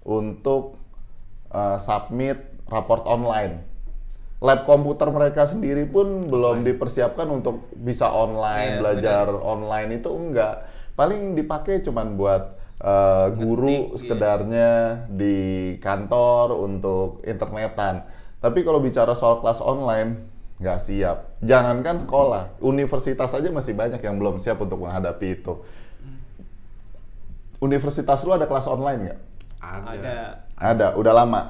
[0.04, 0.83] untuk
[1.54, 2.38] eh, submit
[2.68, 3.74] raport online.
[4.44, 10.68] Lab komputer mereka sendiri pun belum dipersiapkan untuk bisa online Iya, belajar online itu enggak.
[10.98, 13.98] Paling dipakai cuman buat uh, guru Ngetik, iya.
[14.04, 14.70] sekedarnya
[15.08, 15.38] di
[15.80, 18.04] kantor untuk internetan.
[18.44, 20.28] Tapi kalau bicara soal kelas online
[20.60, 21.40] nggak siap.
[21.40, 25.56] Jangankan sekolah universitas aja masih banyak yang belum siap untuk menghadapi itu.
[27.64, 29.20] Universitas lu ada kelas online nggak
[29.64, 29.88] Ada.
[29.88, 31.42] Ada ada udah lama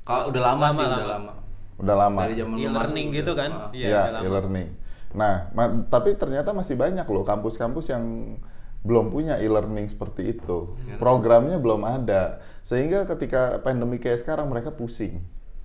[0.00, 0.96] Kalau udah lama, Lama, sih, lama.
[0.96, 1.32] udah lama.
[1.78, 3.50] udah lama Dari zaman e-learning masuk gitu kan?
[3.50, 3.68] Ah.
[3.70, 4.24] Iya, Iya, udah lama.
[4.26, 4.68] e-learning.
[5.10, 8.04] Nah, ma- tapi ternyata masih banyak loh kampus-kampus yang
[8.80, 10.72] belum punya e-learning seperti itu.
[10.96, 12.40] Programnya belum ada.
[12.62, 15.20] Sehingga ketika pandemi kayak sekarang mereka pusing.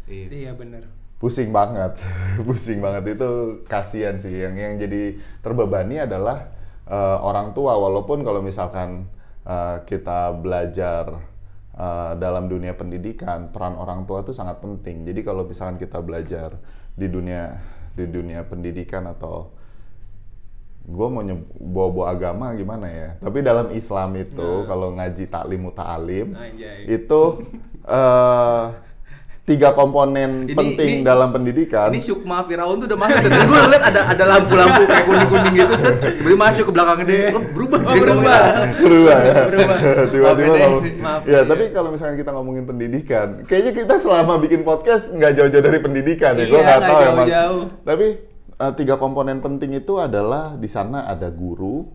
[0.06, 0.28] Iya.
[0.30, 0.84] Iya bener.
[1.16, 1.96] Pusing banget.
[2.48, 3.30] pusing banget itu
[3.66, 4.36] kasihan sih.
[4.36, 5.04] Yang yang jadi
[5.40, 6.52] terbebani adalah
[6.86, 9.08] eh, orang tua walaupun kalau misalkan
[9.42, 11.18] eh, kita belajar
[11.76, 15.06] eh, dalam dunia pendidikan, peran orang tua itu sangat penting.
[15.06, 16.56] Jadi kalau misalkan kita belajar
[16.96, 17.60] di dunia
[17.96, 19.52] di dunia pendidikan atau
[20.86, 21.24] gue mau
[21.58, 23.10] bawa-bawa agama gimana ya?
[23.20, 26.28] Tapi dalam Islam itu kalau ngaji taklim muta'alim
[26.86, 27.22] itu
[27.84, 28.64] eh,
[29.46, 31.94] tiga komponen Ini- penting ini- dalam pendidikan.
[31.94, 33.30] Ini Sukma Firaun tuh udah masuk.
[33.30, 35.96] Tadi gue liat ada ada lampu-lampu kayak kuning-kuning gitu set.
[36.02, 37.30] Beri masuk ke belakang dia.
[37.30, 37.80] Oh, berubah.
[37.86, 38.42] Oh, berubah.
[38.82, 39.34] berubah ya.
[39.46, 39.78] Berubah.
[40.12, 40.84] Tiba-tiba ngomong.
[40.98, 41.22] Maaf.
[41.30, 45.80] Ya, tapi kalau misalnya kita ngomongin pendidikan, kayaknya kita selama bikin podcast nggak jauh-jauh dari
[45.80, 46.46] pendidikan ya.
[46.50, 47.28] Gue Iya, nggak tahu emang.
[47.86, 48.08] Tapi
[48.50, 51.86] eh, tiga komponen penting itu adalah di sana ada guru,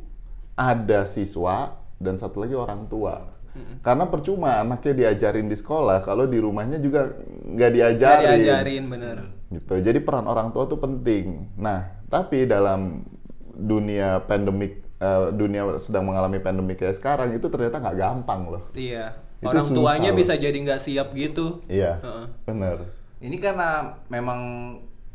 [0.54, 3.39] ada siswa, dan satu lagi orang tua.
[3.80, 9.16] Karena percuma anaknya diajarin di sekolah, kalau di rumahnya juga nggak Nggak diajarin diajarin bener.
[9.50, 9.74] gitu.
[9.80, 11.50] Jadi peran orang tua tuh penting.
[11.56, 13.02] Nah, tapi dalam
[13.50, 18.62] dunia pandemik, eh, dunia sedang mengalami pandemik kayak sekarang itu ternyata nggak gampang loh.
[18.72, 19.12] Iya.
[19.40, 20.18] Itu Orang susah tuanya loh.
[20.20, 21.64] bisa jadi nggak siap gitu.
[21.66, 22.24] Iya, Heeh.
[22.44, 22.76] bener.
[23.20, 24.40] Ini karena memang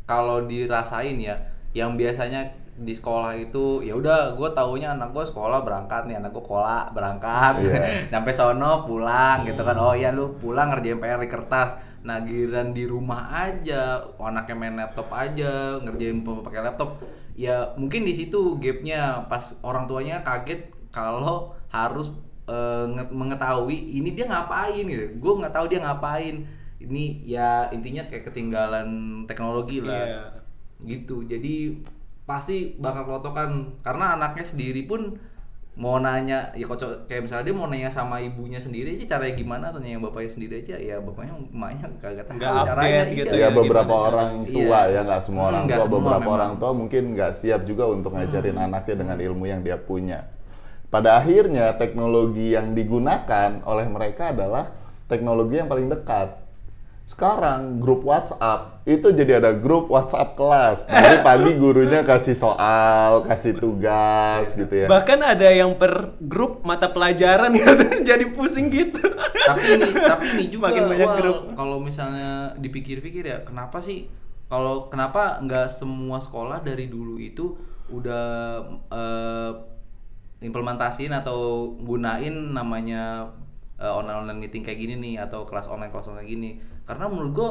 [0.02, 1.34] kalau dirasain ya,
[1.72, 6.36] yang biasanya di sekolah itu ya udah gue taunya anak gue sekolah berangkat nih anak
[6.36, 7.54] gue sekolah berangkat.
[7.64, 7.80] Iya.
[8.12, 9.76] sampai sono pulang gitu kan.
[9.80, 11.80] Oh iya lu pulang ngerjain PR di kertas.
[12.04, 17.00] Nah giliran di rumah aja anaknya main laptop aja ngerjain pakai laptop
[17.32, 19.24] ya mungkin di situ gapnya.
[19.26, 22.12] Pas orang tuanya kaget kalau harus
[22.86, 25.16] nge- mengetahui ini dia ngapain gitu.
[25.16, 26.44] Gue nggak tahu dia ngapain.
[26.76, 28.88] Ini ya intinya kayak ketinggalan
[29.24, 30.04] teknologi lah.
[30.04, 30.22] Iya.
[30.84, 31.24] gitu.
[31.24, 31.72] Jadi
[32.26, 35.14] pasti bakal kelotokan karena anaknya sendiri pun
[35.76, 39.64] mau nanya ya kocok kayak misalnya dia mau nanya sama ibunya sendiri aja caranya gimana
[39.68, 43.48] atau nanya bapaknya sendiri aja ya bapaknya emaknya kagak tahu Nggak update gitu ya ya,
[43.52, 44.52] beberapa gimana orang caranya.
[44.56, 44.80] tua Iya.
[44.88, 46.34] ya nggak semua Hmm, orang tua semua beberapa memang.
[46.34, 50.18] orang tua mungkin nggak siap juga untuk ngajarin anaknya dengan ilmu yang dia punya
[50.88, 54.72] pada akhirnya teknologi yang digunakan oleh mereka adalah
[55.04, 56.40] teknologi yang paling dekat
[57.06, 60.90] Sekarang grup WhatsApp itu jadi ada grup WhatsApp kelas.
[60.90, 64.90] Jadi pagi gurunya kasih soal, kasih tugas gitu ya.
[64.90, 69.06] Bahkan ada yang per grup mata pelajaran gitu, jadi pusing gitu.
[69.46, 71.38] tapi ini tapi ini juga Makin banyak Wal, grup.
[71.54, 74.10] kalau misalnya dipikir-pikir ya kenapa sih
[74.50, 77.54] kalau kenapa nggak semua sekolah dari dulu itu
[77.94, 78.26] udah
[78.90, 79.52] eh,
[80.42, 83.30] implementasiin atau gunain namanya
[83.76, 86.50] eh, online online meeting kayak gini nih atau kelas online kelas online gini
[86.82, 87.50] karena menurut gue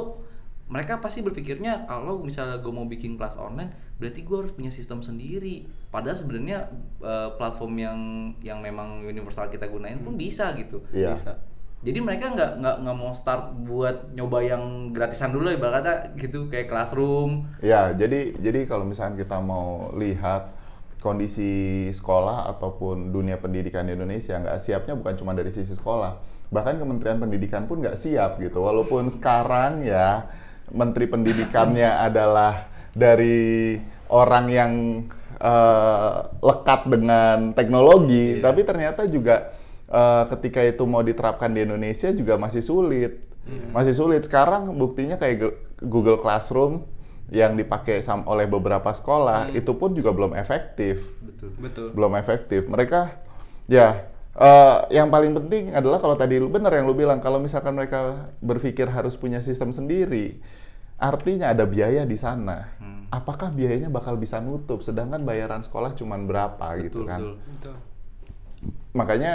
[0.66, 4.98] mereka pasti berpikirnya kalau misalnya gue mau bikin kelas online berarti gue harus punya sistem
[5.00, 6.66] sendiri padahal sebenarnya
[7.00, 8.00] eh, platform yang
[8.42, 11.14] yang memang universal kita gunain pun bisa gitu Iya.
[11.14, 11.38] Bisa.
[11.80, 16.66] jadi mereka nggak nggak nggak mau start buat nyoba yang gratisan dulu ibaratnya gitu kayak
[16.66, 20.50] classroom Ya, jadi jadi kalau misalnya kita mau lihat
[21.06, 26.18] kondisi sekolah ataupun dunia pendidikan di Indonesia nggak siapnya bukan cuma dari sisi sekolah,
[26.50, 28.66] bahkan Kementerian Pendidikan pun nggak siap gitu.
[28.66, 30.26] Walaupun sekarang ya
[30.74, 32.66] Menteri Pendidikannya adalah
[32.98, 33.78] dari
[34.10, 34.72] orang yang
[35.38, 39.54] eh, lekat dengan teknologi, tapi ternyata juga
[39.86, 43.22] eh, ketika itu mau diterapkan di Indonesia juga masih sulit,
[43.70, 44.26] masih sulit.
[44.26, 45.54] Sekarang buktinya kayak
[45.86, 46.95] Google Classroom
[47.34, 51.88] yang dipakai sam- oleh beberapa sekolah itu pun juga belum efektif betul Betul.
[51.94, 52.66] belum efektif.
[52.66, 53.02] Mereka
[53.66, 57.74] ya eh, yang paling penting adalah kalau tadi lu benar yang lu bilang kalau misalkan
[57.74, 60.38] mereka berpikir harus punya sistem sendiri,
[60.98, 62.78] artinya ada biaya di sana.
[63.14, 67.20] Apakah biayanya bakal bisa nutup sedangkan bayaran sekolah cuman berapa gitu betul kan?
[67.22, 67.76] betul Betul.
[68.96, 69.34] Makanya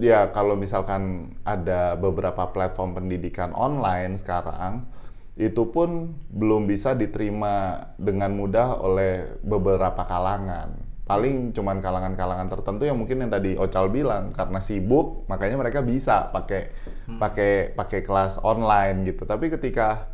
[0.00, 4.88] ya kalau misalkan ada beberapa platform pendidikan online sekarang
[5.32, 10.76] itu pun belum bisa diterima dengan mudah oleh beberapa kalangan.
[11.02, 16.30] Paling cuman kalangan-kalangan tertentu yang mungkin yang tadi Ocal bilang karena sibuk makanya mereka bisa
[16.30, 16.72] pakai
[17.20, 19.24] pakai pakai kelas online gitu.
[19.24, 20.12] Tapi ketika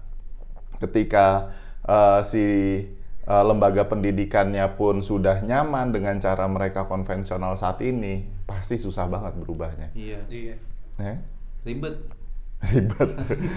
[0.79, 1.51] ketika
[1.83, 2.47] eh, si
[3.27, 9.35] eh, lembaga pendidikannya pun sudah nyaman dengan cara mereka konvensional saat ini, pasti susah banget
[9.35, 9.93] berubahnya.
[9.99, 10.57] iya Iya.
[10.99, 11.15] Ya?
[11.67, 12.18] ribet
[12.61, 13.09] Ribet.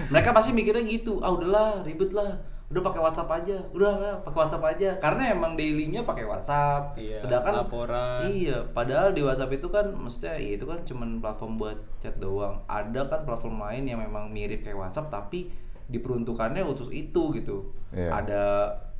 [0.08, 2.38] mereka pasti mikirnya gitu ah udahlah ribet lah
[2.68, 7.20] udah pakai WhatsApp aja udah lah, pakai WhatsApp aja karena emang dailynya pakai WhatsApp Iya,
[7.20, 8.24] sedangkan laporan.
[8.24, 12.64] iya padahal di WhatsApp itu kan maksudnya ya itu kan cuman platform buat chat doang
[12.64, 15.52] ada kan platform lain yang memang mirip kayak WhatsApp tapi
[15.86, 18.08] diperuntukannya khusus itu gitu Iya.
[18.08, 18.42] ada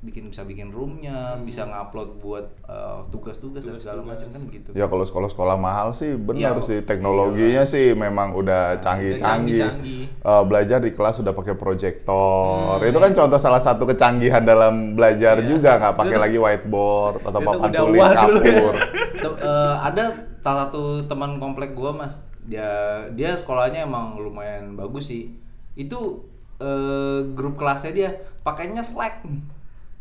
[0.02, 4.90] bikin bisa bikin roomnya bisa ngupload buat uh, tugas-tugas dan segala macam kan gitu ya
[4.90, 6.18] kalau sekolah-sekolah mahal sih Iya.
[6.18, 9.62] benar sih teknologinya sih memang udah canggih-canggih.
[10.22, 12.78] Eh, belajar di kelas sudah pakai proyektor.
[12.82, 17.70] Itu kan contoh salah satu kecanggihan dalam belajar juga nggak pakai lagi whiteboard atau papan
[17.70, 18.14] udah tulis ya.
[18.18, 18.72] kapur.
[19.22, 20.04] Tuh, eh, ada
[20.42, 22.66] salah satu teman komplek gua mas dia
[23.14, 25.30] dia sekolahnya emang lumayan bagus sih
[25.78, 26.26] itu
[26.58, 28.10] eh, grup kelasnya dia
[28.42, 29.22] pakainya slack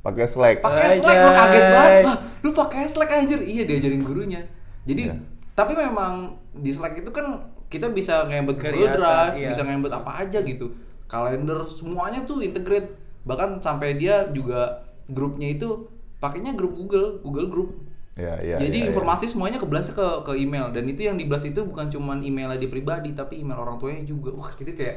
[0.01, 0.57] Pakai Slack.
[0.59, 4.41] pakai slack lu kaget banget Wah, lu pakai slack anjir iya diajarin gurunya
[4.81, 5.15] jadi Iya.
[5.53, 6.13] tapi memang
[6.51, 7.37] di slack itu kan
[7.69, 9.49] kita bisa ngebet Google Drive iya.
[9.49, 10.73] bisa ngebet apa aja gitu
[11.05, 15.85] kalender semuanya tuh integrate bahkan sampai dia juga grupnya itu
[16.17, 17.71] pakainya grup Google Google Group
[18.11, 18.87] Ya, ya, jadi ya, ya.
[18.91, 22.67] informasi semuanya kebelas ke ke email dan itu yang dibelas itu bukan cuman emailnya dia
[22.67, 24.35] pribadi tapi email orang tuanya juga.
[24.35, 24.95] Wah, jadi kayak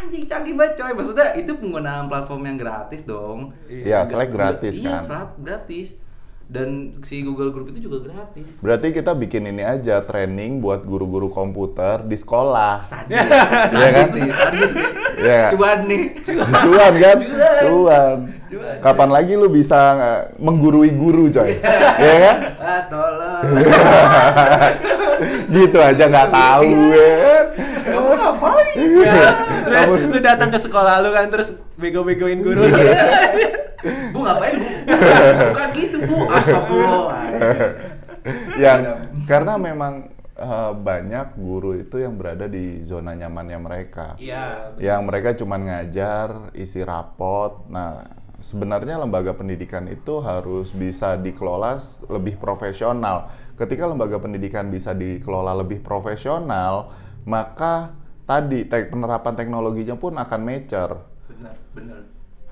[0.00, 0.92] anjing canggih banget coy.
[0.96, 3.52] Maksudnya itu penggunaan platform yang gratis dong.
[3.68, 5.02] Iya, Slack gratis iya, kan.
[5.04, 5.88] Slack gratis.
[6.52, 8.44] Dan si Google Group itu juga gratis.
[8.60, 12.84] Berarti kita bikin ini aja training buat guru-guru komputer di sekolah.
[12.84, 14.04] Sadis, Iya kan?
[14.04, 14.88] sadis nih, sadis nih.
[15.22, 15.50] Iya nggak?
[15.56, 16.02] Cuan nih.
[16.66, 17.16] Cuan kan?
[17.64, 18.16] Cuan.
[18.52, 18.76] Cuan.
[18.84, 21.56] Kapan lagi lu bisa eh, menggurui guru coy?
[21.56, 22.36] Iya kan?
[22.60, 23.42] Ah, tolong.
[25.56, 27.16] gitu aja nggak tahu ya.
[27.86, 29.48] Kamu ngapain?
[29.72, 32.78] Ya, lu, lu datang ke sekolah lu kan terus bego-begoin guru lu.
[34.14, 34.68] Bu ngapain, Bu?
[35.50, 36.18] Bukan gitu, Bu.
[36.30, 37.24] Astagfirullah.
[38.54, 38.80] yang
[39.26, 40.06] karena memang
[40.38, 44.14] eh, banyak guru itu yang berada di zona nyamannya mereka.
[44.22, 44.76] Iya.
[44.78, 47.66] yang mereka cuma ngajar, isi rapot.
[47.66, 48.06] Nah,
[48.42, 51.78] sebenarnya lembaga pendidikan itu harus bisa dikelola
[52.10, 53.30] lebih profesional.
[53.54, 56.90] Ketika lembaga pendidikan bisa dikelola lebih profesional,
[57.22, 57.94] maka
[58.32, 60.96] tadi tek penerapan teknologinya pun akan mature.
[61.28, 62.00] Benar, benar.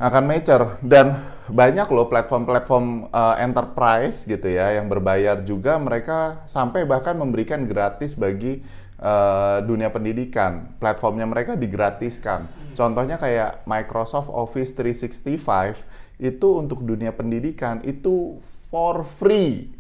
[0.00, 0.66] akan mature.
[0.84, 1.16] Dan
[1.48, 8.12] banyak loh platform-platform uh, enterprise gitu ya yang berbayar juga mereka sampai bahkan memberikan gratis
[8.12, 8.60] bagi
[9.00, 10.76] uh, dunia pendidikan.
[10.76, 12.48] Platformnya mereka digratiskan.
[12.76, 18.36] Contohnya kayak Microsoft Office 365 itu untuk dunia pendidikan itu
[18.68, 19.72] for free.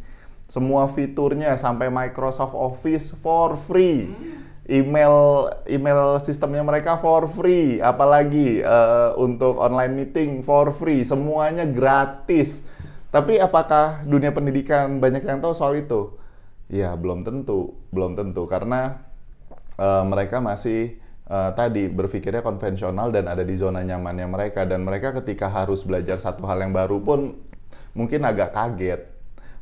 [0.50, 4.10] Semua fiturnya sampai Microsoft Office for free
[4.70, 12.64] email email sistemnya mereka for free, apalagi eh, untuk online meeting for free, semuanya gratis.
[13.10, 16.14] Tapi apakah dunia pendidikan banyak yang tahu soal itu?
[16.70, 19.02] Ya belum tentu, belum tentu karena
[19.74, 25.10] eh, mereka masih eh, tadi berpikirnya konvensional dan ada di zona nyamannya mereka dan mereka
[25.18, 27.34] ketika harus belajar satu hal yang baru pun
[27.98, 29.19] mungkin agak kaget.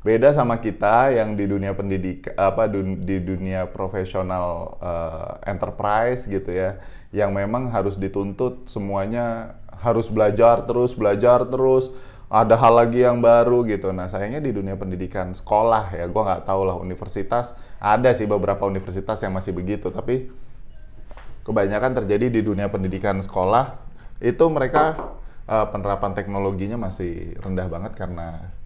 [0.09, 6.49] Beda sama kita yang di dunia pendidik apa dun- di dunia profesional eh, enterprise gitu
[6.49, 6.81] ya,
[7.13, 9.53] yang memang harus dituntut semuanya
[9.85, 11.93] harus belajar terus, belajar terus,
[12.33, 13.93] ada hal lagi yang baru gitu.
[13.93, 18.65] Nah, sayangnya di dunia pendidikan sekolah ya, gua nggak tahu lah universitas, ada sih beberapa
[18.65, 20.33] universitas yang masih begitu, tapi
[21.45, 23.77] kebanyakan terjadi di dunia pendidikan sekolah
[24.25, 24.97] itu mereka
[25.45, 28.57] eh, penerapan teknologinya masih rendah banget karena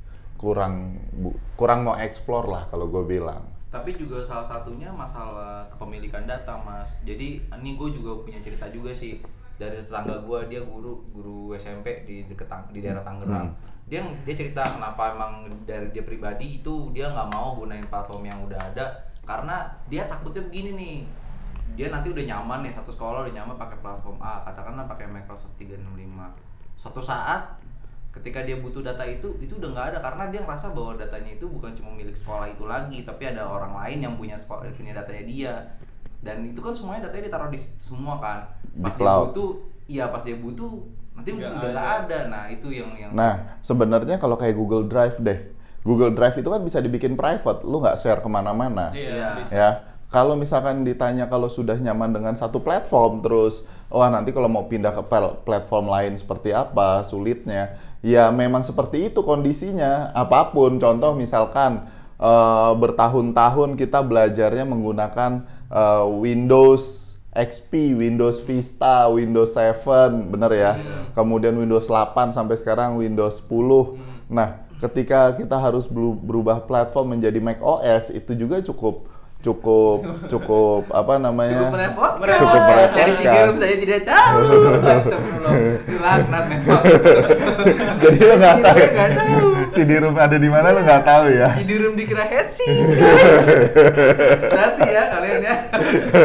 [0.42, 3.46] kurang bu- kurang mau explore lah kalau gue bilang.
[3.70, 6.98] Tapi juga salah satunya masalah kepemilikan data, Mas.
[7.07, 9.22] Jadi ini gue juga punya cerita juga sih
[9.57, 13.55] dari tetangga gue dia guru guru SMP di deket di daerah Tangerang.
[13.87, 18.42] Dia dia cerita kenapa emang dari dia pribadi itu dia nggak mau gunain platform yang
[18.42, 18.85] udah ada
[19.22, 20.98] karena dia takutnya begini nih.
[21.72, 25.57] Dia nanti udah nyaman nih satu sekolah udah nyaman pakai platform A, katakanlah pakai Microsoft
[25.57, 26.35] 365.
[26.76, 27.62] Suatu saat
[28.12, 31.48] ketika dia butuh data itu itu udah nggak ada karena dia ngerasa bahwa datanya itu
[31.48, 35.25] bukan cuma milik sekolah itu lagi tapi ada orang lain yang punya sekolah punya datanya
[35.25, 35.55] dia
[36.20, 39.20] dan itu kan semuanya datanya ditaruh di semua kan Di pas dia cloud.
[39.33, 39.51] butuh
[39.88, 40.70] iya pas dia butuh
[41.12, 45.20] nanti Nggak udah nggak ada nah itu yang yang Nah, sebenarnya kalau kayak Google Drive
[45.20, 45.53] deh,
[45.85, 48.88] Google Drive itu kan bisa dibikin private, lu nggak share ke mana-mana.
[48.96, 49.37] Iya.
[49.37, 49.91] bisa.
[50.12, 54.92] Kalau misalkan ditanya kalau sudah nyaman dengan satu platform terus wah nanti kalau mau pindah
[54.92, 55.03] ke
[55.48, 61.88] platform lain seperti apa sulitnya ya memang seperti itu kondisinya apa pun contoh misalkan
[62.20, 70.72] eh, bertahun-tahun kita belajarnya menggunakan eh, Windows XP, Windows Vista, Windows 7, bener ya.
[71.16, 74.29] Kemudian Windows 8 sampai sekarang Windows 10.
[74.29, 75.88] Nah, ketika kita harus
[76.20, 79.09] berubah platform menjadi Mac OS itu juga cukup
[79.42, 79.98] cukup
[80.31, 81.59] cukup apa namanya?
[81.59, 82.37] Cukup merepotkan.
[82.38, 82.96] Cukup merepotkan.
[82.96, 84.38] dari si Girum saya tidak tahu.
[85.98, 86.83] Laknat memang.
[87.98, 88.76] Jadi lo nggak tahu.
[88.78, 89.09] nggak
[89.72, 91.48] si Dirum ada di mana lo nggak tahu ya?
[91.52, 93.46] Si Dirum dikira headsing guys.
[94.46, 95.55] Berarti ya kalian ya.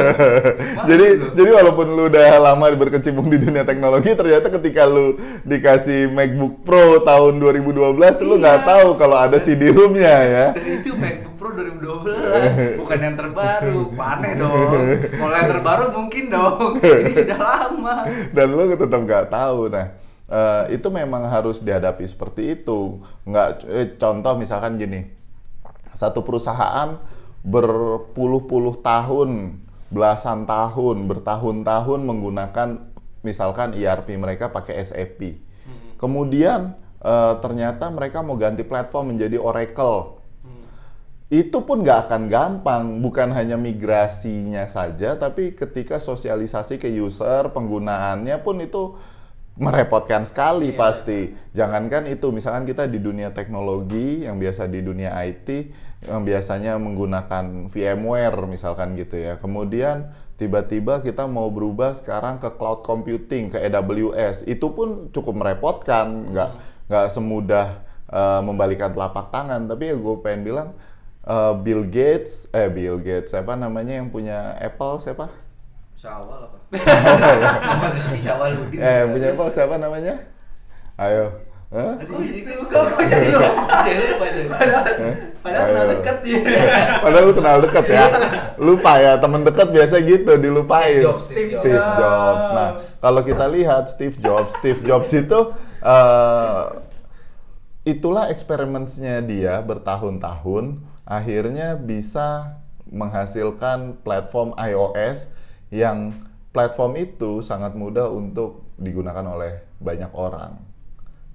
[0.90, 6.62] Jadi jadi walaupun lu udah lama berkecimpung di dunia teknologi ternyata ketika lu dikasih MacBook
[6.62, 8.66] Pro tahun 2012 lu nggak Iya.
[8.66, 10.46] tahu kalau ada CD-ROM-nya ya.
[10.54, 13.94] Dan itu MacBook Pro 2012 bukan yang terbaru.
[13.94, 14.82] Aneh dong.
[15.14, 16.82] Kalau yang terbaru mungkin dong.
[17.06, 17.96] Ini sudah lama.
[18.34, 19.70] Dan lu tetap nggak tahu.
[19.70, 19.88] Nah
[20.28, 23.00] eh, itu memang harus dihadapi seperti itu.
[23.24, 25.14] Nggak eh, contoh misalkan gini.
[25.94, 26.98] Satu perusahaan
[27.46, 32.70] berpuluh-puluh tahun belasan tahun bertahun-tahun menggunakan
[33.24, 35.40] misalkan ERP mereka pakai SAP
[35.96, 40.17] kemudian eh, ternyata mereka mau ganti platform menjadi Oracle
[41.28, 42.84] itu pun nggak akan gampang.
[43.04, 48.96] Bukan hanya migrasinya saja tapi ketika sosialisasi ke user penggunaannya pun itu
[49.58, 51.34] merepotkan sekali pasti.
[51.52, 55.50] jangankan itu misalkan kita di dunia teknologi yang biasa di dunia IT
[56.06, 59.36] yang biasanya menggunakan VMware misalkan gitu ya.
[59.42, 66.32] Kemudian tiba-tiba kita mau berubah sekarang ke cloud computing ke AWS itu pun cukup merepotkan.
[66.32, 66.50] Nggak
[66.88, 67.68] nggak semudah
[68.14, 69.66] eh, membalikan telapak tangan.
[69.66, 70.70] Tapi ya gue pengen bilang
[71.28, 75.28] eh, Bill Gates eh Bill Gates siapa namanya yang punya Apple siapa
[75.98, 76.58] Syawal apa?
[78.24, 78.80] Syawal Udin.
[78.80, 80.16] eh punya Apple siapa namanya
[80.98, 81.30] ayo
[81.68, 82.00] Hah?
[82.00, 82.64] Kok gitu?
[82.72, 83.76] Kok kok jadi lupa?
[84.32, 84.48] Jadi.
[85.44, 85.92] Padahal kenal Ayo.
[86.00, 86.40] deket ya.
[87.04, 88.06] Padahal lu kenal deket ya.
[88.56, 90.96] Lupa ya, temen deket biasa gitu, dilupain.
[90.96, 92.00] Steve Jobs, Steve Steve Jobs.
[92.00, 92.46] Jobs.
[92.56, 92.70] Nah,
[93.04, 95.40] kalau kita lihat Steve Jobs, Steve Jobs itu
[95.84, 96.64] eh,
[97.84, 100.64] itulah eksperimennya dia bertahun-tahun,
[101.08, 102.60] akhirnya bisa
[102.92, 105.32] menghasilkan platform iOS
[105.72, 106.12] yang
[106.52, 110.60] platform itu sangat mudah untuk digunakan oleh banyak orang.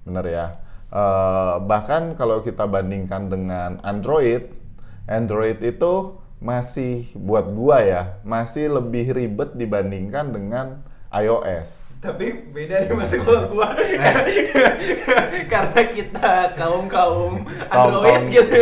[0.05, 0.47] Bener ya.
[0.93, 4.45] Eh, bahkan kalau kita bandingkan dengan Android,
[5.09, 10.67] Android itu masih buat gua ya, masih lebih ribet dibandingkan dengan
[11.09, 11.82] iOS.
[12.03, 13.71] Tapi beda nih mas kalau gua.
[15.51, 18.33] Karena kita kaum kaum android Kaum-kaum.
[18.35, 18.59] gitu.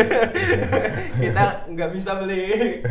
[1.17, 2.85] Kita nggak bisa beli.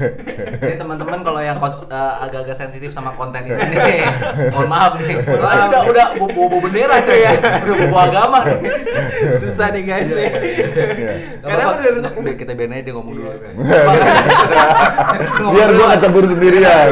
[0.58, 4.02] Ini teman-teman kalau yang eh, agak-agak sensitif sama konten ini nih,
[4.58, 5.22] mohon maaf nih.
[5.22, 7.22] Soalnya udah udah bawa bawa bendera coy.
[7.22, 8.58] Ya, udah bawa agama nih.
[9.38, 10.34] susah nih guys nih.
[10.34, 11.14] Iya.
[11.46, 13.30] karena Gak apa-apa, udah biar kita biarin aja dia ngomong dulu.
[15.54, 16.90] biar gua kecebur sendirian.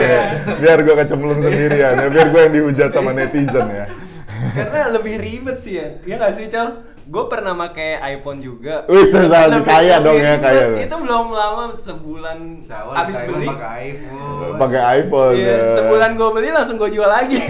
[0.63, 2.07] Biar gua kecemplung sendirian.
[2.07, 3.87] Biar gua yang dihujat sama netizen ya.
[4.57, 5.89] Karena lebih ribet sih ya.
[6.05, 8.85] Ya nggak sih cal gue pernah pakai iPhone juga.
[8.85, 13.33] Wih, susah sih, Lebih- kaya dong ya, kaya itu belum lama sebulan Syawal habis kita
[13.33, 13.49] beli.
[13.49, 14.57] pakai iPhone.
[14.61, 15.69] pakai iPhone Iya, ya.
[15.81, 17.41] sebulan gue beli langsung gue jual lagi.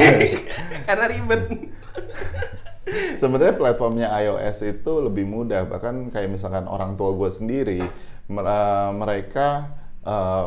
[0.86, 1.42] Karena ribet.
[3.20, 5.68] Sebenarnya platformnya iOS itu lebih mudah.
[5.68, 9.74] Bahkan kayak misalkan orang tua gue sendiri eh, mereka
[10.07, 10.46] eh,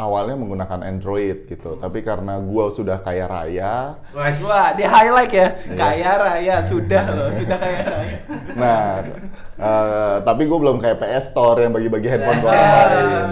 [0.00, 1.76] awalnya menggunakan Android gitu.
[1.76, 5.48] Tapi karena gue sudah kaya raya wah di highlight ya.
[5.52, 5.76] Iya.
[5.76, 8.16] kaya raya sudah loh sudah kaya raya.
[8.60, 9.04] Nah
[9.60, 13.28] eh, tapi gue belum kayak PS Store yang bagi-bagi handphone orang lain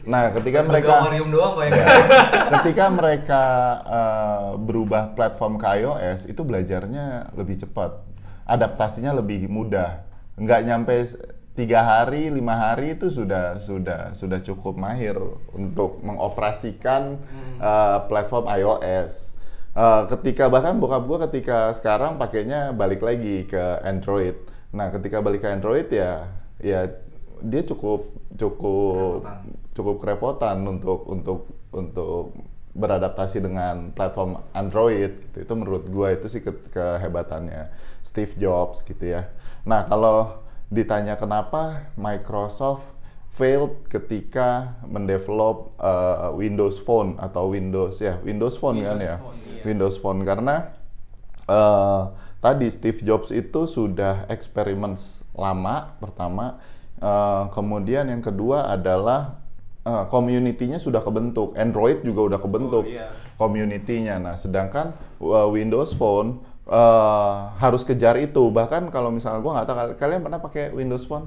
[0.00, 1.84] nah ketika mereka doang kok ya.
[2.58, 3.42] ketika mereka
[3.84, 8.04] eh, berubah platform ke iOS itu belajarnya lebih cepat.
[8.50, 10.02] Adaptasinya lebih mudah.
[10.34, 10.94] Nggak nyampe
[11.58, 15.18] tiga hari lima hari itu sudah sudah sudah cukup mahir
[15.52, 17.18] untuk mengoperasikan
[17.58, 19.40] eh, platform iOS
[19.70, 24.34] Eh, ketika bahkan bokap gua ketika sekarang pakainya balik lagi ke Android.
[24.74, 26.26] Nah ketika balik ke Android ya
[26.58, 26.90] ya
[27.38, 29.22] dia cukup cukup
[29.70, 32.34] cukup kerepotan untuk untuk untuk
[32.74, 35.38] beradaptasi dengan platform Android gitu.
[35.46, 37.70] itu menurut gua itu sih ke- kehebatannya.
[38.02, 39.30] Steve Jobs gitu ya.
[39.62, 40.34] Nah kalau
[40.70, 42.94] ditanya kenapa Microsoft
[43.30, 49.38] failed ketika mendevelop uh, Windows Phone atau Windows ya Windows Phone kan Windows ya Phone,
[49.50, 49.62] iya.
[49.66, 50.54] Windows Phone karena
[51.46, 52.02] eh,
[52.38, 54.94] tadi Steve Jobs itu sudah eksperimen
[55.34, 56.58] lama pertama
[57.00, 59.40] Eh, kemudian yang kedua adalah
[59.88, 63.08] eh, community-nya sudah kebentuk Android juga udah kebentuk Oh, iya.
[63.40, 69.66] community-nya nah sedangkan eh, Windows Phone eh, harus kejar itu bahkan kalau misalnya gua nggak
[69.66, 71.26] tahu kal- kalian pernah pakai Windows Phone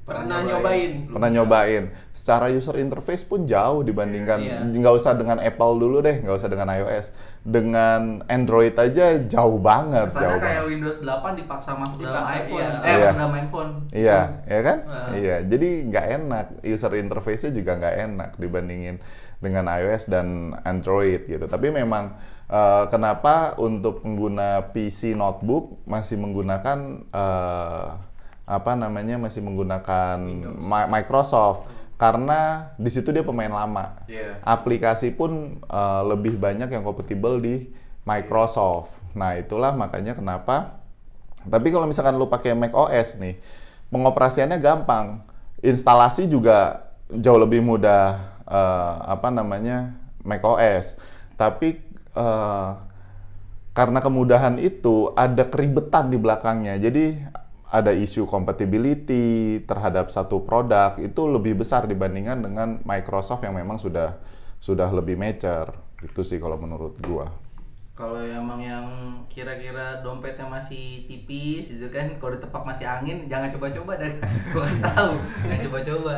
[0.00, 4.62] pernah nyobain pernah nyobain secara user interface pun jauh dibandingkan Iya.
[4.62, 7.10] nggak usah dengan Apple dulu deh nggak usah dengan iOS
[7.42, 12.34] dengan Android aja jauh banget Kesannya jauh kayak banget Windows 8 dipaksa masuk dalam Dipaksa,
[12.36, 12.54] iPhone.
[12.54, 12.68] iya.
[12.70, 12.98] Eh, Iya.
[13.02, 13.70] masuk dalam handphone.
[13.92, 15.10] iya ya kan Nah.
[15.12, 18.96] iya jadi nggak enak user interface-nya juga nggak enak dibandingin
[19.36, 20.26] dengan iOS dan
[20.62, 22.14] Android gitu tapi memang
[22.46, 26.78] eh, kenapa untuk pengguna PC notebook masih menggunakan
[27.10, 27.86] eh,
[28.46, 30.22] apa namanya masih menggunakan
[30.56, 31.66] Mi- Microsoft
[31.96, 34.38] karena di situ dia pemain lama Iya.
[34.42, 37.66] aplikasi pun eh, lebih banyak yang kompatibel di
[38.06, 38.94] Microsoft.
[39.18, 40.78] Nah, itulah makanya kenapa.
[41.42, 43.34] Tapi kalau misalkan lu pakai Mac OS nih,
[43.88, 45.26] pengoperasiannya gampang.
[45.58, 48.14] Instalasi juga jauh lebih mudah
[48.46, 49.90] eh, apa namanya?
[50.22, 51.02] Mac OS.
[51.34, 51.82] Tapi
[52.16, 52.70] eh,
[53.76, 56.80] karena kemudahan itu ada keribetan di belakangnya.
[56.80, 57.20] Jadi
[57.68, 64.16] ada isu compatibility terhadap satu produk itu lebih besar dibandingkan dengan Microsoft yang memang sudah
[64.62, 65.76] sudah lebih mature.
[66.00, 67.45] Itu sih kalau menurut gua.
[67.96, 68.84] Kalau emang yang
[69.24, 74.12] kira-kira dompetnya masih tipis gitu kan, kalau ditepak masih angin, jangan coba-coba dah.
[74.52, 75.12] Gua kasih tahu,
[75.48, 76.14] jangan coba-coba.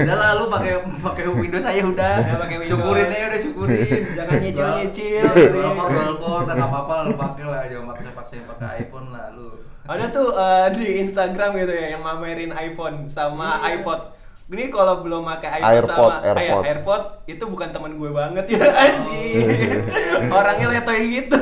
[0.00, 2.14] Udah lah lu pakai pakai Windows aja udah.
[2.24, 2.72] Ya, pakai Windows.
[2.72, 4.00] Syukurin aja udah syukurin.
[4.16, 5.24] Jangan nyicil-nyicil.
[5.52, 9.52] Dolkor dolkor, udah nggak apa-apa lu pakai lah, jangan paksa-paksa pakai iPhone lah lu.
[9.84, 14.23] Ada tuh eh, di Instagram gitu ya yang mamerin iPhone sama iPod.
[14.44, 16.62] Ini kalau belum pakai iPhone AirPod, sama eh, AirPod.
[16.68, 19.40] AirPod itu bukan teman gue banget ya anjing.
[20.36, 21.38] Orangnya letoy gitu.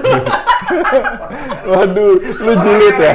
[1.74, 3.14] Waduh, lu julid ya.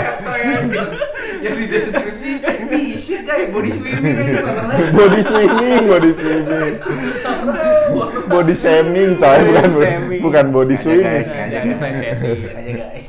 [1.40, 2.30] Yang di deskripsi,
[2.68, 4.42] bisa kayak body swimming aja.
[4.92, 6.74] Body swimming, body swimming.
[8.28, 11.24] Body shaming, coy, bukan bukan body swimming.
[11.24, 12.20] guys, guys.
[12.76, 13.08] Guys.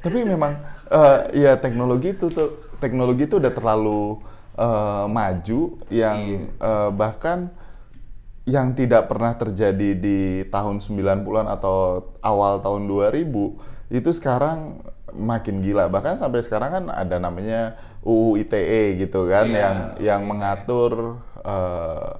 [0.00, 0.56] Tapi memang
[0.88, 4.24] eh, ya teknologi itu tuh teknologi itu udah terlalu
[4.54, 6.18] eh, maju yang
[6.58, 7.50] eh, bahkan
[8.44, 13.56] yang tidak pernah terjadi di tahun 90-an atau awal tahun 2000
[13.88, 14.84] itu sekarang
[15.16, 15.88] makin gila.
[15.88, 22.10] Bahkan sampai sekarang kan ada namanya UU ITE gitu kan Iya, yang yang mengatur eh,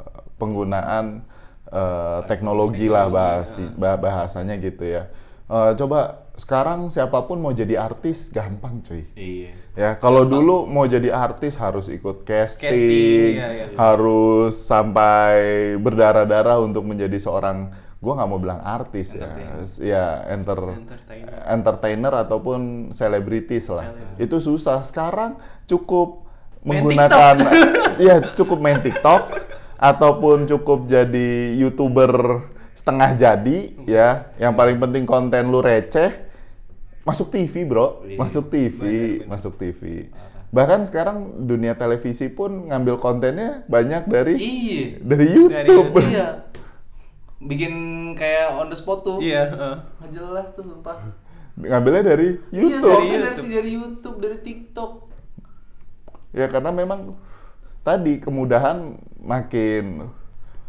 [0.40, 1.28] penggunaan
[1.68, 5.12] eh, teknologi lah bahasi, bah- bahasanya gitu ya.
[5.44, 9.06] Eh, coba sekarang siapa pun mau jadi artis gampang cuy.
[9.14, 9.52] Iya.
[9.74, 13.66] Ya, kalau dulu mau jadi artis harus ikut casting, Casting, iya, iya.
[13.74, 15.34] harus sampai
[15.78, 17.74] berdarah-darah untuk menjadi seorang
[18.04, 19.32] gue nggak mau bilang artis ya,
[19.80, 21.40] ya enter, Entertainer.
[21.48, 23.90] entertainer ataupun selebritis lah.
[24.20, 24.84] Itu susah.
[24.84, 26.22] Sekarang cukup
[26.64, 27.34] Main menggunakan,
[28.06, 29.22] ya cukup main TikTok
[29.80, 32.44] ataupun cukup jadi youtuber
[32.76, 33.58] setengah jadi
[33.88, 34.32] ya.
[34.36, 36.23] Yang paling penting konten lu receh,
[37.04, 38.16] masuk TV bro, Iya.
[38.16, 38.80] masuk TV,
[39.24, 40.08] masuk TV.
[40.48, 44.84] Bahkan sekarang dunia televisi pun ngambil kontennya banyak dari Iya.
[45.00, 45.92] dari YouTube.
[46.10, 46.28] Iya.
[47.44, 47.72] Bikin
[48.16, 49.20] kayak on the spot tuh.
[49.20, 49.76] Iya, heeh.
[50.00, 50.96] Nggak jelas tuh sumpah.
[51.54, 52.88] Ngambilnya dari Iya, YouTube.
[52.88, 54.92] source-nya dari, dari YouTube, dari TikTok.
[56.32, 57.14] Ya karena memang
[57.84, 60.08] tadi kemudahan makin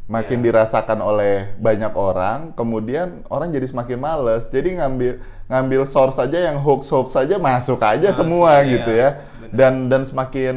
[0.05, 4.45] makin dirasakan oleh banyak orang, kemudian orang jadi semakin males.
[4.53, 5.17] Jadi ngambil
[5.49, 9.09] ngambil source saja yang hoax hoax saja masuk aja semua iya, gitu ya.
[9.49, 10.55] Dan dan semakin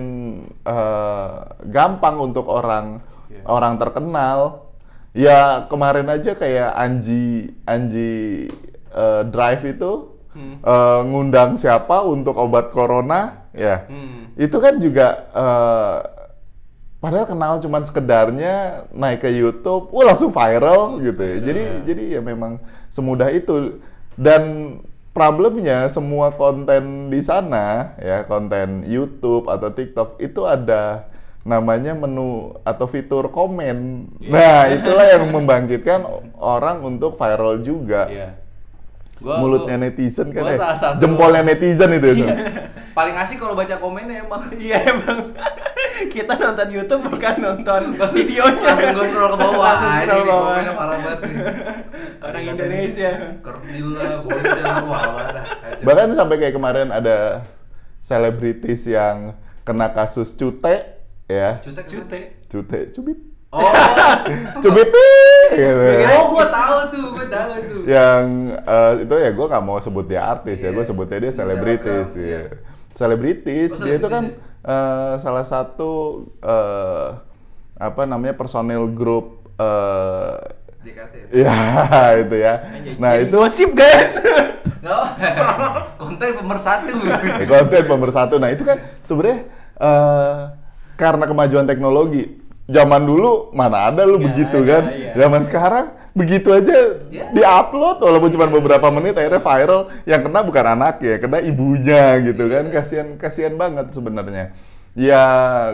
[0.68, 1.32] eh,
[1.64, 3.00] gampang untuk orang
[3.48, 4.68] orang terkenal.
[5.16, 8.52] Ya kemarin aja kayak Anji Anji
[8.92, 10.20] eh, Drive itu
[10.60, 13.88] eh, ngundang siapa untuk obat corona ya.
[14.36, 16.17] Itu kan juga eh,
[16.98, 21.36] padahal kenal cuman sekedarnya naik ke YouTube, wah langsung viral gitu ya.
[21.42, 22.58] Jadi jadi ya memang
[22.90, 23.78] semudah itu
[24.18, 24.76] dan
[25.14, 31.10] problemnya semua konten di sana ya konten YouTube atau TikTok itu ada
[31.46, 34.10] namanya menu atau fitur komen.
[34.20, 36.04] Nah, itulah yang membangkitkan
[36.36, 38.04] orang untuk viral juga.
[38.10, 38.47] Iya.
[39.18, 40.58] Gua, Mulutnya gua- netizen kan gua ya.
[40.58, 42.14] salah satu- Jempolnya netizen itu ya.
[42.14, 42.34] Iya.
[42.92, 44.42] Paling asik kalau baca komennya emang.
[44.58, 45.34] Iya emang
[46.08, 47.82] kita nonton YouTube bukan nonton
[48.14, 48.70] videonya.
[48.70, 49.58] Langsung gue scroll ke bawah.
[49.64, 50.46] Langsung Ah, scroll ini bawah.
[50.48, 51.36] komennya parah banget nih.
[52.20, 53.10] Orang Indonesia.
[53.38, 55.02] Kerdil lah, bocil lah, wah.
[55.80, 57.42] Bahkan sampai kayak kemarin ada
[57.98, 60.62] selebritis yang kena kasus cute
[61.26, 61.58] ya.
[61.58, 61.84] Cutek.
[61.84, 62.20] Cute.
[62.48, 63.18] Cute, cubit.
[63.48, 63.64] Oh,
[64.62, 64.92] Cubit
[65.56, 65.84] gitu.
[66.04, 67.80] oh gue tahu tuh, gue tahu tuh.
[67.88, 68.24] Yang
[68.60, 72.20] eh, itu ya gue nggak mau sebut dia artis ya, gue sebutnya dia selebritis ya.
[72.20, 72.40] iya.
[72.92, 74.36] Selebritis, Oh, dia itu kan
[74.68, 75.92] eh, salah satu
[76.44, 77.08] eh,
[77.78, 80.36] apa namanya personel grup eh
[80.84, 81.14] JKT.
[81.32, 81.56] ya
[82.22, 82.54] itu ya.
[83.00, 84.20] Nah Jadi itu gosip guys.
[84.78, 85.04] Nggak,
[86.04, 86.94] konten pemersatu.
[87.48, 88.34] Konten pemersatu.
[88.36, 89.48] Nah itu kan sebenarnya
[89.80, 90.36] eh,
[91.00, 92.37] karena kemajuan teknologi.
[92.68, 94.82] Zaman dulu mana ada lu Nggak begitu kan?
[94.92, 95.12] iya.
[95.16, 96.76] Zaman sekarang begitu aja
[97.08, 97.30] Iya.
[97.32, 99.82] diupload walaupun cuma beberapa menit akhirnya viral.
[100.04, 102.68] Yang kena bukan anak ya, kena ibunya gitu kan.
[102.68, 104.52] Kasihan kasihan banget sebenarnya.
[104.98, 105.22] Ya,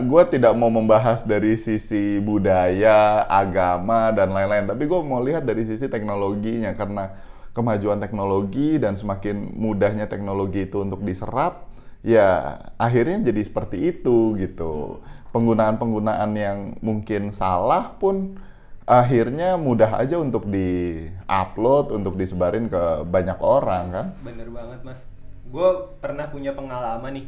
[0.05, 4.69] gue tidak mau membahas dari sisi budaya, agama dan lain-lain.
[4.69, 7.09] Tapi gue mau lihat dari sisi teknologinya karena
[7.51, 11.71] kemajuan teknologi dan semakin mudahnya teknologi itu untuk diserap,
[12.05, 15.01] ya akhirnya jadi seperti itu gitu.
[15.35, 18.39] Penggunaan-penggunaan yang mungkin salah pun
[18.85, 24.05] akhirnya mudah aja untuk di-upload, untuk disebarin ke banyak orang kan.
[24.21, 25.09] Bener banget mas.
[25.49, 27.25] Gue pernah punya pengalaman nih.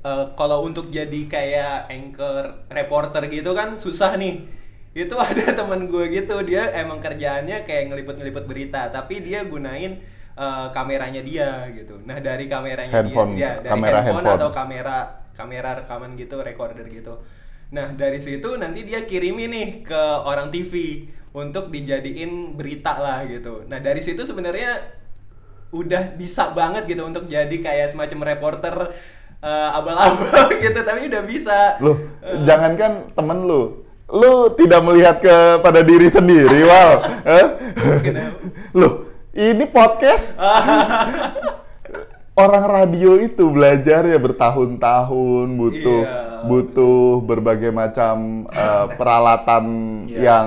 [0.00, 4.46] Eh, kalau untuk jadi kayak anchor reporter gitu kan susah nih.
[4.94, 9.98] Itu ada teman gue gitu dia emang kerjaannya kayak ngeliput-ngeliput berita, tapi dia gunain
[10.38, 11.98] eh, kameranya dia gitu.
[12.06, 14.38] Nah dari kameranya Handphone, dia, dia dari kamera handphone, handphone.
[14.38, 14.96] atau kamera
[15.34, 17.18] kamera rekaman gitu, recorder gitu.
[17.70, 23.62] Nah dari situ nanti dia kirimi nih ke orang TV untuk dijadiin berita lah gitu.
[23.70, 24.98] Nah dari situ sebenarnya
[25.70, 28.90] udah bisa banget gitu untuk jadi kayak semacam reporter
[29.38, 31.94] eh, abal-abal gitu tapi udah bisa Loh,
[32.42, 36.92] jangankan temen lu, lu tidak melihat kepada diri sendiri, Wal.
[37.38, 37.46] Eh?
[38.74, 40.42] Loh, ini podcast.
[42.40, 46.48] Orang radio itu belajar ya bertahun-tahun, butuh Iya.
[46.48, 49.64] butuh berbagai macam eh, peralatan
[50.08, 50.46] yang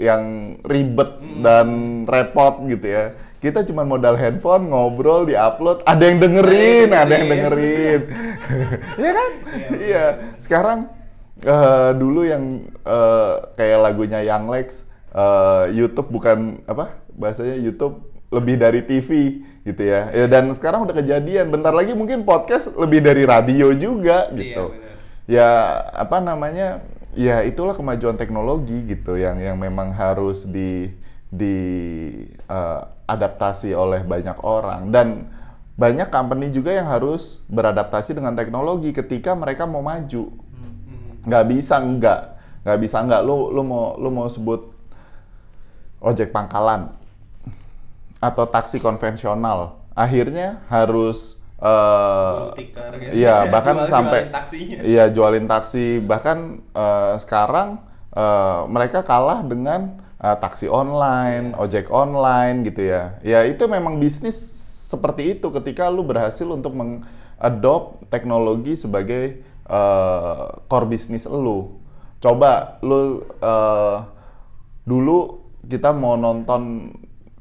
[0.00, 0.22] yang
[0.64, 1.68] ribet dan
[2.08, 3.12] repot gitu ya.
[3.36, 8.00] Kita cuma modal handphone, ngobrol, diupload, ada yang dengerin, ada yang dengerin.
[8.96, 9.30] Iya kan?
[9.76, 10.04] Iya.
[10.40, 10.78] Sekarang
[11.44, 18.56] eh, dulu yang eh, kayak lagunya Young Lex, eh, YouTube bukan apa bahasanya YouTube lebih
[18.56, 20.14] dari TV gitu ya.
[20.14, 20.26] ya.
[20.30, 21.50] Dan sekarang udah kejadian.
[21.50, 24.70] Bentar lagi mungkin podcast lebih dari radio juga gitu.
[24.70, 24.94] benar.
[25.26, 25.48] ya
[25.90, 26.86] apa namanya?
[27.16, 30.94] Ya itulah kemajuan teknologi gitu yang yang memang harus di
[31.26, 31.56] di
[32.46, 35.26] eh, adaptasi oleh banyak orang dan
[35.76, 40.32] banyak company juga yang harus beradaptasi dengan teknologi ketika mereka mau maju
[41.26, 44.72] nggak bisa enggak nggak bisa enggak lu lu mau lu mau sebut
[46.00, 46.95] ojek pangkalan
[48.18, 51.40] atau taksi konvensional akhirnya harus
[52.52, 53.12] ticker gitu.
[53.16, 54.20] iya bahkan Jual-jualin sampai
[54.84, 57.80] iya jualin taksi bahkan eh, sekarang
[58.12, 63.20] eh, mereka kalah dengan uh, taksi online, ojek online gitu ya.
[63.20, 64.36] Ya itu memang bisnis
[64.86, 71.76] seperti itu ketika lu berhasil untuk mengadopt teknologi sebagai uh, core bisnis lu.
[72.22, 74.06] Coba lu uh,
[74.86, 76.94] dulu kita mau nonton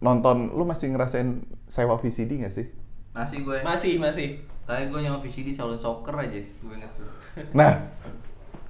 [0.04, 2.68] nonton lu masih ngerasain sewa VCD nggak sih?
[3.16, 3.58] Masih gue.
[3.64, 4.44] Masih, masih.
[4.66, 7.08] Tadi gue nyawa VCD Shaolin Soccer aja, gue inget tuh.
[7.60, 7.92] Nah,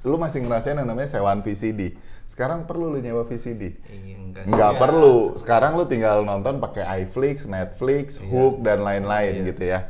[0.06, 1.98] lu masih ngerasain yang namanya sewaan VCD.
[2.26, 3.78] Sekarang perlu lu nyewa VCD.
[3.86, 4.52] Iya, enggak sih.
[4.54, 5.18] Nggak perlu.
[5.38, 8.30] Sekarang lu tinggal nonton pakai iFlix, Netflix, Iya.
[8.34, 9.90] Hook dan lain-lain gitu ya.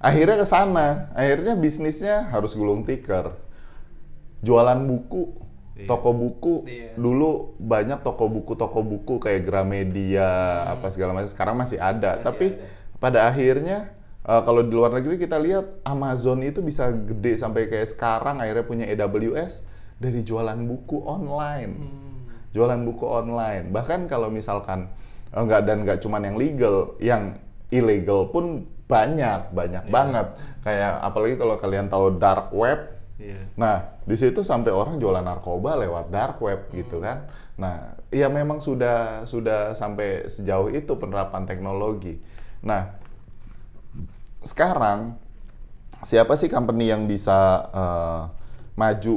[0.00, 1.08] Akhirnya ke sana.
[1.16, 3.36] Akhirnya bisnisnya harus gulung tikar.
[4.44, 5.32] Jualan buku,
[5.86, 6.54] toko buku.
[6.66, 6.96] Iya.
[6.98, 11.30] Dulu banyak toko buku, toko buku kayak Gramedia, apa segala macam.
[11.30, 12.18] Sekarang masih ada.
[12.18, 12.56] Tapi
[12.98, 13.92] pada akhirnya
[14.24, 18.64] eh, kalau di luar negeri kita lihat Amazon itu bisa gede sampai kayak sekarang akhirnya
[18.66, 19.68] punya AWS
[20.00, 22.00] dari jualan buku online
[22.50, 23.70] jualan buku online.
[23.70, 24.90] Bahkan kalau misalkan
[25.30, 27.22] eh, nggak dan nggak cuman yang legal, yang
[27.70, 30.26] ilegal pun banyak, banyak banget.
[30.66, 32.99] Kayak apalagi kalau kalian tahu dark web.
[33.20, 33.40] Iya.
[33.60, 37.28] Nah, di situ sampai orang jualan narkoba lewat dark web gitu kan.
[37.60, 42.16] Nah, ya memang sudah sudah sampai sejauh itu penerapan teknologi.
[42.64, 42.96] Nah,
[44.40, 45.20] sekarang
[46.00, 48.22] siapa sih company yang bisa eh,
[48.80, 49.16] maju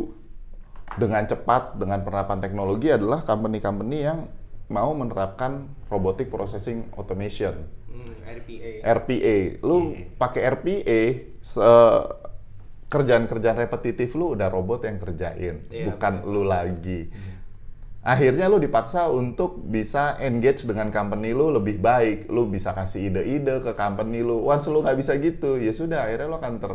[1.00, 4.28] dengan cepat dengan penerapan teknologi adalah company-company yang
[4.68, 7.66] mau menerapkan robotic processing automation.
[7.88, 8.72] Hmm, RPA.
[8.84, 9.38] RPA.
[9.64, 11.02] Lu pakai RPA
[11.40, 12.23] se-
[12.94, 17.10] kerjaan-kerjaan repetitif lu udah robot yang kerjain, Iya, bukan lu lagi.
[18.04, 22.28] Akhirnya lu dipaksa untuk bisa engage dengan company lu lebih baik.
[22.28, 24.44] Lu bisa kasih ide-ide ke company lu.
[24.44, 26.74] Once lu nggak bisa gitu, ya sudah akhirnya lu akan ter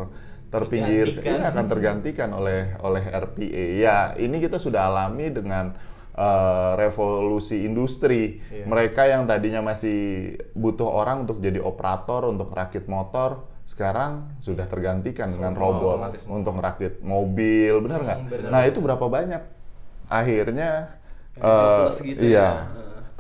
[0.49, 1.37] terpinggir, Tergantikan.
[1.37, 3.65] iya, akan tergantikan oleh oleh RPA.
[3.77, 5.77] Ya, ini kita sudah alami dengan
[6.17, 8.41] eh, revolusi industri.
[8.49, 8.65] Iya.
[8.65, 15.29] Mereka yang tadinya masih butuh orang untuk jadi operator, untuk rakit motor, sekarang sudah tergantikan
[15.29, 18.19] dengan robot untuk rakit mobil, benar nggak?
[18.25, 18.49] benar.
[18.49, 19.43] Nah itu berapa banyak?
[20.09, 20.97] Akhirnya
[21.37, 22.51] eh, gitu iya, ya.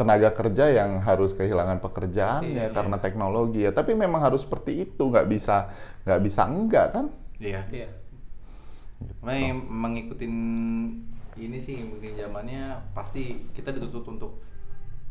[0.00, 3.76] tenaga kerja yang harus kehilangan pekerjaannya Iya, karena teknologi ya.
[3.76, 5.68] Tapi memang harus seperti itu, nggak bisa
[6.08, 7.06] nggak bisa enggak kan?
[7.36, 7.68] Iya.
[7.68, 7.88] Iya.
[9.20, 10.34] Emang ngikutin
[11.38, 14.40] ini sih ngikutin zamannya pasti kita dituntut untuk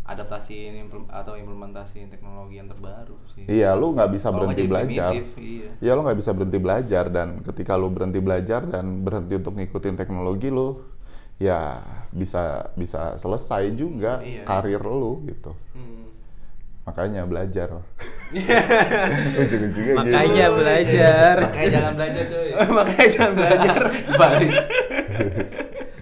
[0.07, 3.43] adaptasi impl- atau implementasi teknologi yang terbaru sih.
[3.43, 5.11] Iya, lu nggak bisa berhenti belajar.
[5.11, 5.69] primitif, Iya.
[5.83, 9.95] Ya lo nggak bisa berhenti belajar dan ketika lo berhenti belajar dan berhenti untuk ngikutin
[9.99, 10.95] teknologi lo,
[11.35, 14.47] ya bisa bisa selesai juga Iya.
[14.47, 15.51] karir lo gitu.
[15.75, 16.07] Hmm.
[16.87, 17.83] Makanya belajar.
[19.43, 19.99] Ujung-ujungnya gitu.
[19.99, 21.35] Makanya belajar.
[21.43, 22.49] Makanya jangan belajar coy.
[22.79, 23.79] Makanya jangan belajar.
[24.23, 24.53] Balik.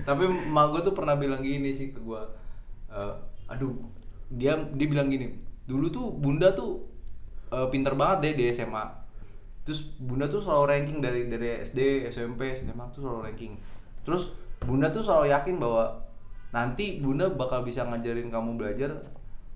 [0.05, 2.21] Tapi mak gue tuh pernah bilang gini sih ke gue.
[2.93, 3.13] Eh,
[3.49, 3.73] aduh,
[4.29, 5.35] dia dia bilang gini.
[5.65, 6.81] Dulu tuh bunda tuh
[7.53, 8.83] eh, pinter banget deh di SMA.
[9.65, 13.57] Terus bunda tuh selalu ranking dari dari SD, SMP, SMA tuh selalu ranking.
[14.05, 16.05] Terus bunda tuh selalu yakin bahwa
[16.55, 18.95] nanti bunda bakal bisa ngajarin kamu belajar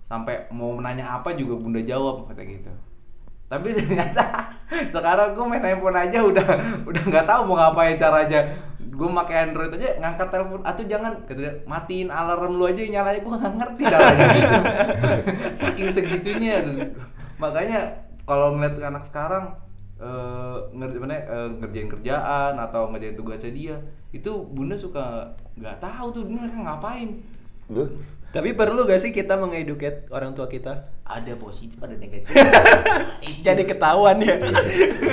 [0.03, 2.73] sampai mau menanya apa juga bunda jawab kata gitu
[3.49, 6.47] tapi ternyata sekarang gue main handphone aja udah
[6.85, 8.41] udah nggak tahu mau ngapain caranya
[8.99, 11.13] gue pakai android aja ngangkat telepon atau jangan.
[11.23, 14.27] Kata dia, matiin alarm lu aja nyalanya gue nggak ngerti caranya
[15.59, 16.59] saking segitunya.
[16.67, 16.75] Tuh.
[17.39, 17.87] makanya
[18.27, 19.55] kalau ngeliat anak sekarang
[19.99, 23.75] eh ngerti mana eh, ngerjain kerjaan atau ngerjain tugasnya dia
[24.11, 27.19] itu bunda suka nggak tahu tuh mereka ngapain.
[27.71, 27.87] Duh,
[28.29, 30.99] Tapi perlu gak sih kita mengeduket orang tua kita?
[31.09, 32.29] ada positif ada negatif.
[33.45, 34.37] Jadi ketahuan ya.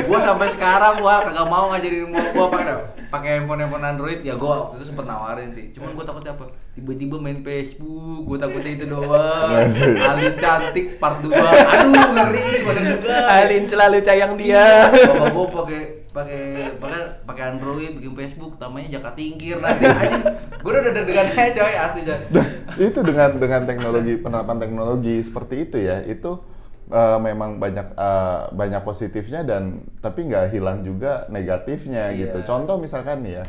[0.05, 2.77] gua sampai sekarang gua kagak mau ngajarin mau gua pakai
[3.09, 4.21] pakai handphone handphone Android.
[4.21, 5.73] Ya gua waktu itu sempet nawarin sih.
[5.73, 6.53] Cuman gua takutnya apa?
[6.77, 9.73] Tiba-tiba main Facebook gua takutnya itu doang.
[10.13, 13.25] Alin cantik part 2 aduh ngeri gua deg-degan.
[13.33, 14.93] Alin selalu sayang dia.
[14.93, 16.45] bapak gua pakai pakai
[16.81, 20.33] pakai pakai Android bikin Facebook namanya Jaka Tingkir nanti aja
[20.65, 22.47] gua udah deg-degan aja coy asli aja Nah,
[22.81, 26.41] itu dengan dengan teknologi penerapan teknologi seperti itu ya, itu
[26.89, 32.33] eh, memang banyak eh, banyak positifnya dan tapi nggak hilang juga negatifnya Iya.
[32.33, 32.39] gitu.
[32.49, 33.45] Contoh misalkan nih ya,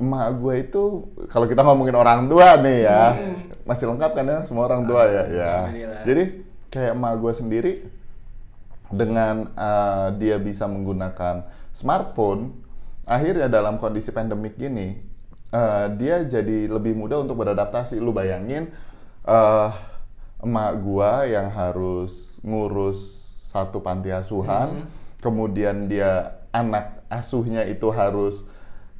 [0.00, 0.82] emak gue itu
[1.28, 3.02] kalau kita ngomongin orang tua nih ya,
[3.68, 5.52] masih lengkap kan ya semua orang tua ya, ya.
[5.68, 6.02] Alhamdulillah.
[6.08, 6.24] Jadi
[6.72, 7.72] kayak emak gue sendiri
[8.92, 12.52] dengan eh, dia bisa menggunakan smartphone,
[13.08, 15.00] akhirnya dalam kondisi pandemik gini,
[15.50, 17.98] eh, dia jadi lebih mudah untuk beradaptasi.
[17.98, 18.70] Lu bayangin,
[19.26, 19.70] eh,
[20.44, 23.00] emak gua yang harus ngurus
[23.52, 24.88] satu panti asuhan,
[25.20, 28.48] kemudian dia anak asuhnya itu harus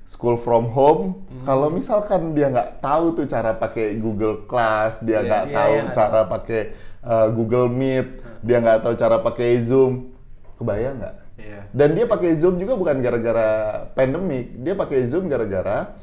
[0.04, 1.24] school from home.
[1.32, 1.44] Hmm.
[1.48, 5.72] kalau misalkan dia nggak tahu tuh cara pakai Google Class dia Iya, nggak iya, tahu
[5.72, 6.60] iya, nggak cara pakai
[7.00, 8.08] uh, Google Meet
[8.44, 10.12] dia nggak tahu cara pakai Zoom.
[10.60, 11.60] Kebayang nggak Iya.
[11.74, 13.50] dan dia pakai Zoom juga bukan gara-gara
[13.98, 15.98] pandemik dia pakai Zoom gara-gara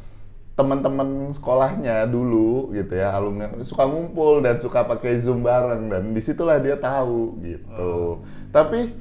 [0.60, 5.88] teman-teman sekolahnya dulu gitu ya alumni suka ngumpul dan suka pakai Zoom bareng.
[5.88, 8.20] Dan di situlah dia tahu gitu.
[8.52, 8.92] Tapi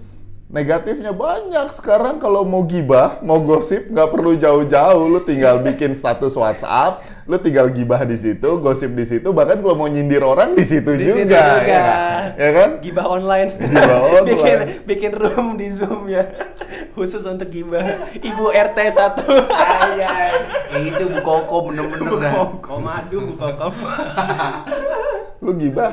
[0.48, 6.32] negatifnya banyak sekarang kalau mau gibah mau gosip nggak perlu jauh-jauh lu tinggal bikin status
[6.32, 10.64] WhatsApp lu tinggal gibah di situ gosip di situ bahkan kalau mau nyindir orang di
[10.64, 11.68] situ Di juga, situ juga.
[11.68, 11.84] Ya,
[12.32, 13.50] ya kan Gibah online.
[13.60, 14.24] Gibah online.
[14.24, 16.24] bikin bikin room di Zoom ya.
[16.96, 17.84] Khusus untuk gibah.
[18.16, 19.20] Ibu RT 1.
[19.52, 20.32] Ayai.
[20.72, 22.32] Eh, itu Bu Koko bener-bener dah.
[22.56, 23.72] Kok madu kok.
[25.44, 25.92] lu gibah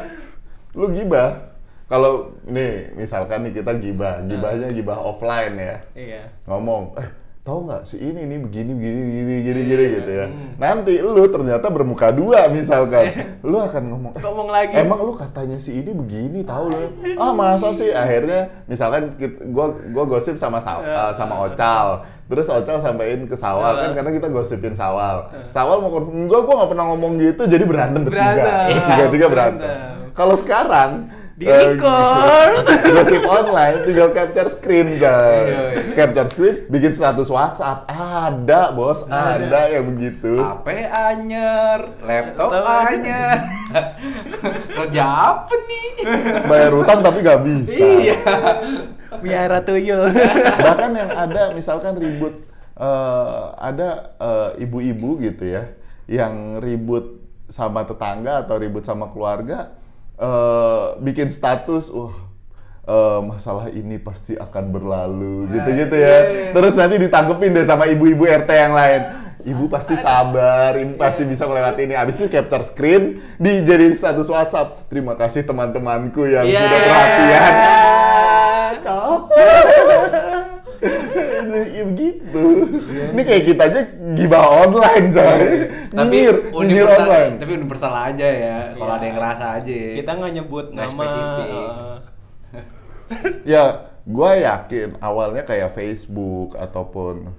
[0.74, 1.55] lu gibah
[1.86, 2.14] kalau
[2.44, 5.78] nih misalkan nih kita gibah gibahnya gibah offline ya.
[5.94, 6.22] Iya.
[6.44, 7.10] ngomong eh
[7.40, 10.26] tahu nggak si ini nih begini begini gini gini gini gitu ya.
[10.58, 13.06] nanti lu ternyata bermuka dua misalkan.
[13.42, 14.74] Lu akan ngomong "Eh, Ngomong lagi.
[14.76, 16.90] emang lu katanya si ini begini tahu lu?
[17.22, 17.94] Ah masa sih?
[17.94, 19.14] Akhirnya misalkan
[19.50, 22.02] gua gua gosip sama Sa- eh, sama Ocal.
[22.26, 25.30] Terus Ocal sampein ke Sawal kan karena kita gosipin Sawal.
[25.48, 28.74] Sawal mau enggak gua nggak pernah ngomong gitu jadi berantem bertiga Berantem.
[28.82, 29.70] tiga tiga berantem.
[29.70, 30.14] Berantem.
[30.14, 30.92] kalau sekarang
[31.36, 32.64] Di eh, record.
[32.96, 39.68] gosip online tinggal capture screen Iya, guys capture screen bikin status WhatsApp ada bos ada,
[39.68, 43.36] yang begitu HP anyer, laptop anyer.
[44.80, 45.88] Kerja apa nih?
[46.48, 48.18] bayar utang tapi nggak bisa Iya.
[49.20, 50.08] Biara tuyul.
[50.64, 52.48] bahkan yang ada misalkan ribut
[52.80, 55.68] eh, ada eh, ibu-ibu gitu ya
[56.08, 57.20] yang ribut
[57.52, 59.84] sama tetangga atau ribut sama keluarga
[60.16, 62.16] eh, bikin status wah
[62.86, 66.18] eh, masalah ini pasti akan berlalu gitu-gitu ya
[66.52, 69.02] terus nanti ditanggepin deh sama ibu-ibu RT yang lain
[69.46, 71.94] Ibu pasti sabar, ibu pasti bisa melewati ini.
[71.94, 74.90] Abis itu capture screen, dijadiin status WhatsApp.
[74.90, 76.66] Terima kasih teman-temanku yang Iya.
[76.66, 77.54] sudah perhatian.
[78.82, 79.22] Cok.
[81.62, 82.44] ya begitu.
[83.14, 83.82] Ini kayak kita aja
[84.14, 85.42] gibah online, coy.
[85.90, 86.18] tapi
[86.52, 87.34] universal, online.
[87.38, 88.58] tapi universal aja ya.
[88.74, 88.98] Kalau Iya.
[88.98, 89.78] ada yang ngerasa aja.
[89.96, 91.06] Kita nggak nyebut Nggak nama.
[91.06, 91.96] eh,
[93.54, 93.64] Ya,
[94.04, 97.30] gue yakin awalnya kayak Facebook ataupun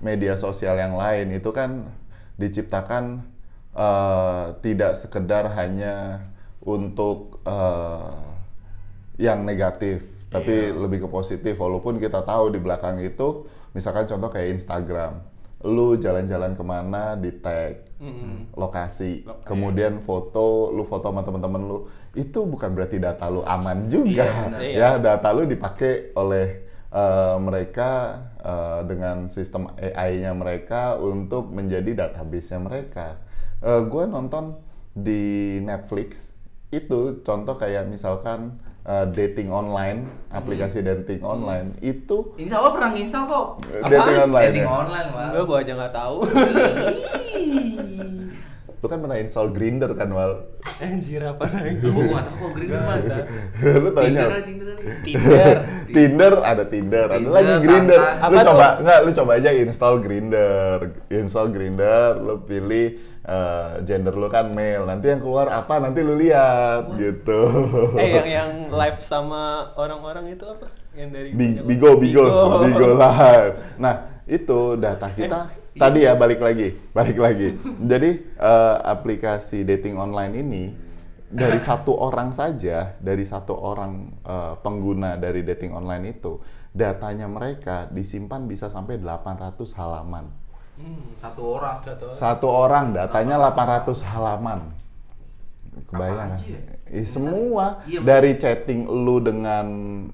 [0.00, 1.84] media sosial yang lain itu kan
[2.34, 3.24] diciptakan
[3.70, 6.24] eh, tidak sekedar hanya
[6.60, 8.16] untuk eh,
[9.20, 11.52] yang negatif, tapi lebih ke positif.
[11.54, 15.22] Walaupun kita tahu di belakang itu, misalkan contoh kayak Instagram,
[15.60, 17.84] lu jalan-jalan ke mana di tag
[18.56, 21.78] lokasi, kemudian foto, lu foto sama teman-teman lu,
[22.16, 24.60] itu bukan berarti data lu aman juga, Iya, benar.
[24.64, 27.90] ya data lu dipakai oleh eh, mereka
[28.40, 33.20] eh, dengan sistem AI-nya mereka untuk menjadi database-nya mereka.
[33.60, 34.56] Eh, gua nonton
[34.96, 36.32] di Netflix.
[36.72, 43.24] Itu contoh kayak misalkan eh, dating online, aplikasi dating online itu Ini sama pernah nginstal
[43.26, 43.46] kok.
[43.86, 44.44] dating online.
[44.48, 44.72] Dating ya?
[44.72, 45.06] online.
[45.10, 46.16] Enggak, gua aja nggak tahu.
[48.80, 50.32] Lu kan pernah install Grinder kan, Wal?
[50.80, 51.84] Anjir apa lagi?
[51.84, 53.06] Gue gak tau kok Green Mas.
[53.60, 54.76] lu taunya Tinder Tinder.
[55.04, 55.56] Tinder.
[55.92, 58.00] Tinder ada Tinder, ada Tinder, lagi Grinder.
[58.00, 58.98] Lu Apa coba nggak?
[59.04, 60.76] Lu coba aja install Grinder,
[61.08, 62.10] install Grinder.
[62.16, 62.86] Lu pilih
[63.20, 64.88] eh, gender lu kan male.
[64.88, 65.76] Nanti yang keluar apa?
[65.76, 67.40] Nanti lu lihat gitu.
[68.00, 70.72] eh yang yang live sama orang-orang itu apa?
[70.96, 72.24] Yang dari Bi- Bigo, Bigo,
[72.64, 73.76] Bigo live.
[73.76, 77.54] Nah itu data kita tadi ya balik lagi, balik lagi.
[77.62, 80.64] Jadi eh, aplikasi dating online ini
[81.30, 83.92] dari satu orang saja, dari satu orang
[84.26, 86.42] eh, pengguna dari dating online itu,
[86.74, 90.26] datanya mereka disimpan bisa sampai 800 halaman.
[91.14, 91.76] Satu orang.
[91.84, 92.16] Satu orang.
[92.16, 94.60] Satu orang datanya 800 halaman.
[95.70, 96.34] Kebayang?
[96.42, 96.60] Ya?
[96.90, 99.66] Eh, semua Iya, dari chatting lu dengan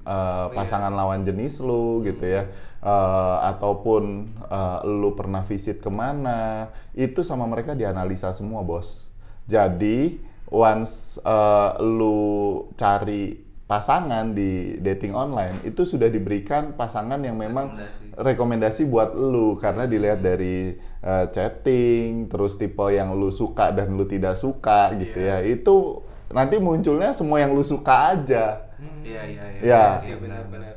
[0.05, 2.45] uh, pasangan lawan jenis lu gitu ya,
[2.77, 9.09] Uh, ataupun uh, lu pernah visit ke mana, itu sama mereka dianalisa semua bos.
[9.49, 13.33] Jadi once uh, lu cari
[13.65, 18.13] pasangan di dating online, itu sudah diberikan pasangan yang memang Rekomendasi.
[18.13, 24.05] rekomendasi buat lu karena dilihat dari uh, chatting, terus tipe yang lu suka dan lu
[24.05, 25.41] tidak suka gitu ya.
[25.41, 28.69] Itu nanti munculnya semua yang lu suka aja.
[29.01, 29.65] Iya, iya, iya.
[29.65, 29.83] Ya.
[29.97, 30.76] Iya.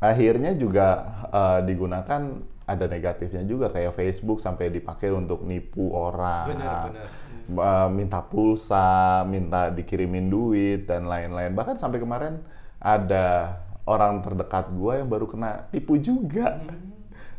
[0.00, 6.56] Akhirnya juga uh, digunakan ada negatifnya juga kayak Facebook sampai dipakai untuk nipu orang.
[6.56, 7.08] Benar-benar.
[7.50, 11.52] Uh, minta pulsa, minta dikirimin duit dan lain-lain.
[11.52, 12.40] Bahkan sampai kemarin
[12.80, 16.58] ada orang terdekat gue yang baru kena tipu juga.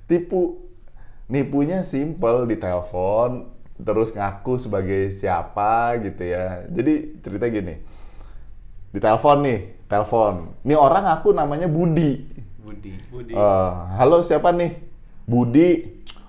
[0.05, 0.69] Tipu.
[1.31, 3.47] nipunya simple di telepon
[3.79, 6.93] terus ngaku sebagai siapa gitu ya jadi
[7.23, 7.75] cerita gini
[8.91, 12.30] di telepon nih telepon ini orang aku namanya Budi
[12.71, 12.91] Budi.
[13.11, 13.31] Budi.
[13.35, 14.71] Eh, halo siapa nih?
[15.27, 15.69] Budi.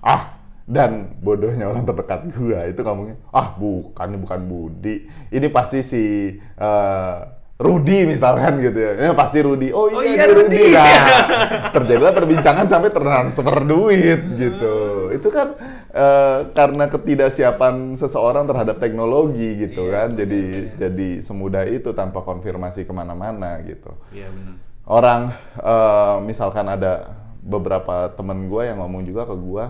[0.03, 4.95] Ah dan bodohnya orang terdekat gua itu ngomongnya ah bukan ini bukan Budi.
[5.31, 6.03] Ini pasti si
[6.39, 7.15] eh,
[7.53, 8.91] Rudi misalkan gitu ya.
[8.99, 9.71] Ini pasti Rudi.
[9.71, 10.65] Oh iya, Oh ini iya, Rudi.
[10.75, 11.07] Nah,
[11.79, 14.75] terjadilah perbincangan sampai transfer duit gitu.
[15.15, 15.55] Itu kan
[15.95, 20.07] eh, karena ketidaksiapan seseorang terhadap teknologi gitu Iya, kan.
[20.19, 20.43] jadi
[20.75, 23.95] jadi semudah itu tanpa konfirmasi ke mana-mana gitu.
[24.11, 24.72] Iya benar.
[24.87, 27.13] Orang eh, misalkan ada
[27.43, 29.65] beberapa temen gue yang ngomong juga ke gue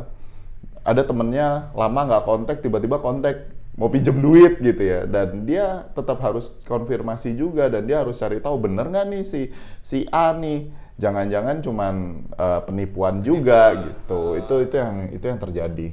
[0.84, 6.22] ada temennya lama nggak kontak tiba-tiba kontak mau pinjem duit gitu ya dan dia tetap
[6.22, 9.50] harus konfirmasi juga dan dia harus cari tahu bener nggak nih si
[9.82, 10.70] si A nih
[11.02, 11.94] jangan-jangan cuman
[12.38, 15.88] eh, penipuan juga gitu itu itu yang itu yang terjadi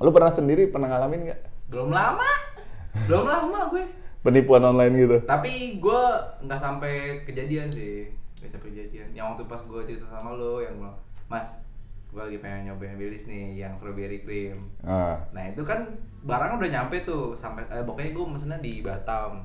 [0.00, 2.30] lu pernah sendiri pernah ngalamin nggak Belum lama.
[3.06, 3.86] Belum lama gue.
[4.20, 6.02] penipuan online gitu Tapi gue
[6.44, 8.10] nggak sampai kejadian sih.
[8.40, 9.08] Nggak sampai kejadian.
[9.12, 10.96] Yang waktu pas gue cerita sama lo yang bilang,
[11.28, 11.44] Mas,
[12.10, 14.56] gue lagi pengen nyobain Baileys nih yang strawberry cream.
[14.82, 15.84] Ah, Nah itu kan
[16.24, 19.44] barang udah nyampe tuh sampai eh, pokoknya gue mesennya di Batam.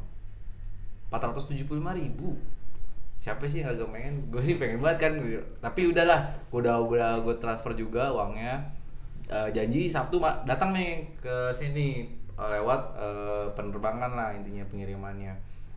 [1.11, 2.33] 475 ribu.
[3.21, 4.15] Siapa sih yang agak pengen?
[4.31, 5.13] Gue sih pengen banget kan
[5.61, 8.63] tapi udahlah gue udah udah gue transfer juga uangnya.
[9.29, 15.33] Eh, janji Sabtu mak datang nih ke sini eh, lewat eh, penerbangan lah intinya pengirimannya.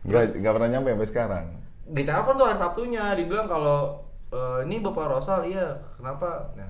[0.07, 1.45] Nggak nggak pernah nyampe sampai sekarang
[1.89, 3.97] di telepon tuh hari Sabtunya dibilang kalau
[4.29, 6.53] e, ini bapak Rosal iya kenapa?
[6.53, 6.69] Nah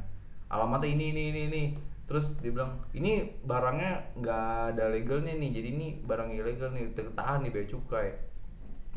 [0.50, 1.64] alamatnya ini ini ini ini.
[2.10, 7.52] Terus dibilang ini barangnya nggak ada legalnya nih jadi ini barang ilegal nih tahan nih
[7.54, 8.10] bea cukai.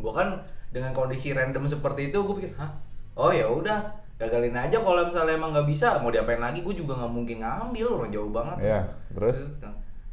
[0.01, 0.29] Gua kan
[0.73, 2.73] dengan kondisi random seperti itu gue pikir hah?
[3.13, 6.65] Oh ya udah gagalin aja kalau misalnya emang nggak bisa mau diapain lagi?
[6.65, 8.57] Gue juga nggak mungkin ngambil orang jauh banget.
[8.65, 8.81] Iya,
[9.13, 9.61] terus?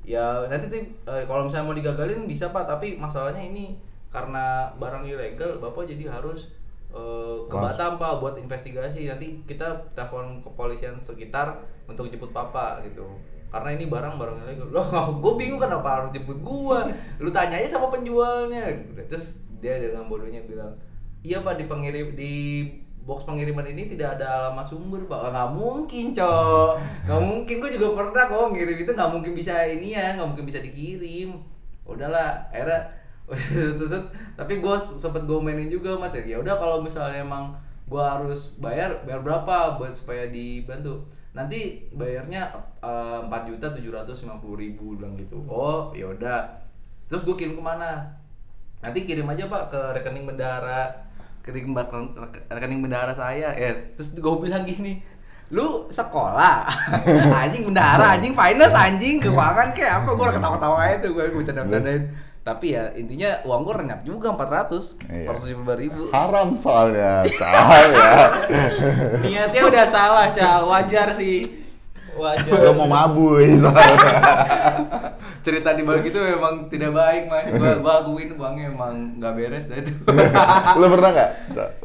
[0.09, 3.77] ya nanti tuh eh, kalau misalnya mau digagalin bisa pak tapi masalahnya ini
[4.09, 6.49] karena barang ilegal bapak jadi harus
[6.89, 7.55] eh, ke.
[7.55, 9.05] Batam pak buat investigasi.
[9.05, 13.05] Nanti kita telepon kepolisian sekitar untuk jemput papa gitu.
[13.49, 14.67] Karena ini barang barang ilegal.
[14.73, 14.85] Loh
[15.21, 16.89] gue bingung kenapa harus jemput gua?
[17.23, 18.73] Lu tanya aja sama penjualnya
[19.05, 20.71] terus dia dengan bodohnya bilang
[21.19, 22.63] iya pak di pengirim di
[23.03, 25.33] box pengiriman ini tidak ada alamat sumber pak.
[25.33, 26.71] Nggak mungkin cok.
[27.05, 27.55] Nggak mungkin.
[27.61, 28.91] Gue juga pernah kok ngirim itu.
[28.93, 31.37] Nggak mungkin bisa ini ya nggak mungkin bisa dikirim.
[31.89, 32.49] Udahlah.
[32.53, 32.98] Terus
[34.39, 36.13] tapi gue sempet gue mainin juga mas.
[36.17, 37.53] Ya udah kalau misalnya emang
[37.89, 41.05] gue harus bayar bayar berapa buat supaya dibantu?
[41.33, 42.49] Nanti bayarnya
[42.81, 45.41] eh, empat juta tujuh ratus lima puluh ribu bilang gitu.
[45.45, 46.45] Oh ya udah.
[47.09, 48.01] Terus gue kirim ke mana?
[48.81, 50.89] Nanti kirim aja pak ke rekening bendara
[51.45, 53.53] rekening bak- rekening bendara saya.
[53.57, 55.01] Ya terus gue bilang gini
[55.49, 56.69] lu sekolah?
[57.41, 60.09] Anjing bendara anjing finance anjing keuangan kayak apa?
[60.13, 62.03] Gue ketawa-tawa aja tuh gue bercanda-bercandain
[62.39, 65.27] tapi ya intinya uang gue renyap juga 400 Iya.
[65.29, 68.13] 400 ribu haram soalnya salah ya
[69.21, 70.65] Niatnya udah salah, Sal.
[70.65, 71.45] Wajar sih.
[72.19, 72.75] Lo Wajar.
[72.75, 74.11] mau mabui soalnya.
[75.45, 77.47] Cerita di balik itu memang tidak baik mas.
[77.47, 79.93] Gue gue akuin uangnya emang nggak beres dah itu.
[80.83, 81.29] Lo pernah nggak?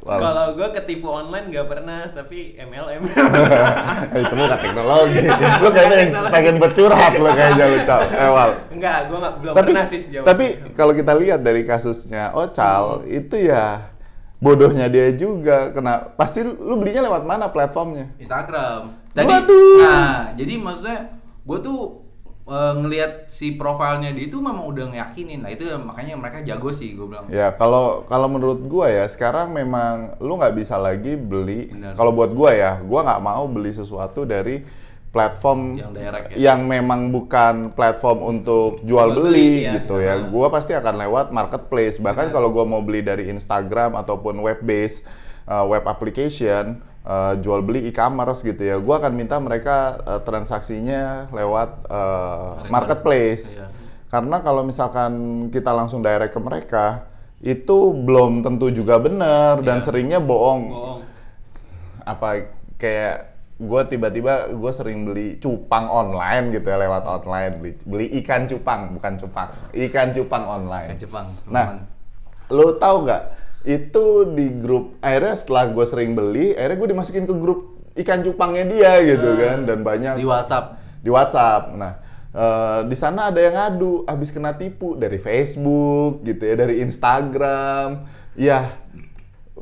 [0.02, 3.06] Kalau gue ketipu online nggak pernah, tapi MLM.
[4.26, 5.22] itu bukan teknologi.
[5.62, 8.02] Lo kayak pengen, pengen bercurhat lo kayaknya lo cal.
[8.10, 8.50] Eh Wal.
[8.74, 10.26] Enggak, gue nggak belum tapi pernah sih sejauh.
[10.26, 13.94] tapi kalau kita lihat dari kasusnya Ocal itu ya
[14.42, 15.70] bodohnya dia juga.
[15.70, 18.10] Kena pasti lu belinya lewat mana platformnya?
[18.18, 19.78] Instagram tadi Waduh.
[19.80, 20.98] nah jadi maksudnya
[21.46, 21.80] gue tuh
[22.44, 26.92] eh, ngelihat si profilnya dia itu memang udah ngeyakinin nah itu makanya mereka jago sih
[26.92, 31.70] gue bilang Ya kalau kalau menurut gua ya sekarang memang lu nggak bisa lagi beli.
[31.94, 34.60] Kalau buat gua ya, gua nggak mau beli sesuatu dari
[35.08, 36.50] platform Yang direct ya?
[36.50, 39.72] yang memang bukan platform untuk jual Jual beli, beli, ya.
[39.78, 40.14] gitu ya.
[40.26, 42.02] Gua pasti akan lewat marketplace.
[42.02, 45.06] Bahkan kalau gua mau beli dari Instagram ataupun web based
[45.46, 48.76] web application uh, jual beli e-commerce gitu ya.
[48.80, 53.60] Gua akan minta mereka uh, transaksinya lewat uh, marketplace.
[53.60, 53.68] Iya.
[54.08, 55.12] Karena kalau misalkan
[55.50, 56.86] kita langsung direct ke mereka,
[57.44, 59.84] itu belum tentu juga benar dan Iya.
[59.84, 60.62] seringnya bohong.
[60.70, 61.00] Bohong.
[62.04, 62.28] Apa
[62.80, 68.50] kayak gue tiba-tiba gue sering beli cupang online gitu ya lewat online beli beli ikan
[68.50, 70.88] cupang bukan cupang ikan cupang online.
[70.90, 71.86] Ikan cupang, Nah,
[72.50, 73.22] lo tahu nggak
[73.64, 77.60] itu di grup akhirnya setelah gue sering beli akhirnya gue dimasukin ke grup
[77.96, 81.76] ikan cupangnya dia gitu kan dan banyak di WhatsApp di WhatsApp.
[81.76, 81.92] Nah,
[82.32, 88.08] eh, di sana ada yang ngadu habis kena tipu dari Facebook gitu ya, dari Instagram.
[88.34, 88.72] Ya,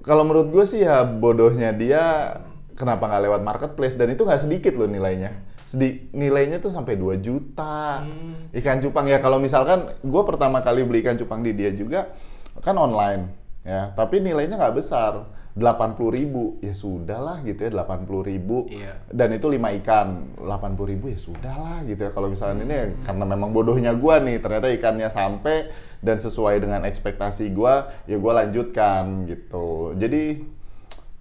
[0.06, 2.38] kalau menurut gue sih ya bodohnya dia
[2.78, 5.50] kenapa nggak lewat marketplace dan itu nggak sedikit loh nilainya.
[5.72, 8.06] sedi- nilainya tuh sampai 2 juta.
[8.54, 12.12] Ikan cupang ya kalau misalkan gue pertama kali beli ikan cupang di dia juga
[12.60, 15.42] kan online ya, tapi nilainya nggak besar.
[15.52, 18.64] 80.000 ribu ya sudahlah gitu ya 80.000 ribu.
[18.72, 19.04] Iya.
[19.12, 22.10] dan itu lima ikan 80.000 ribu ya sudahlah gitu ya.
[22.16, 25.68] Kalau misalnya ini ya karena memang bodohnya gua nih ternyata ikannya sampai
[26.00, 29.92] dan sesuai dengan ekspektasi gua ya gua lanjutkan gitu.
[30.00, 30.40] Jadi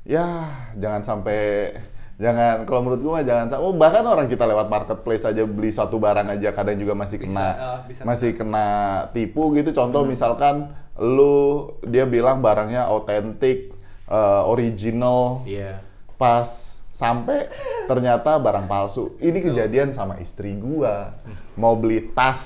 [0.07, 0.47] ya
[0.79, 1.75] jangan sampai
[2.15, 5.99] jangan kalau menurut gua jangan sampai oh, bahkan orang kita lewat marketplace aja beli suatu
[5.99, 8.67] barang aja kadang juga masih kena ah, bisa masih kena.
[9.11, 9.75] tipu gitu.
[9.75, 13.71] Contoh misalkan lu dia bilang barangnya autentik
[14.09, 15.79] eh, original Iya.
[16.19, 16.47] pas
[16.91, 17.49] sampai
[17.89, 19.17] ternyata barang palsu.
[19.17, 21.17] Ini kejadian sama istri gua.
[21.57, 22.37] Mau beli tas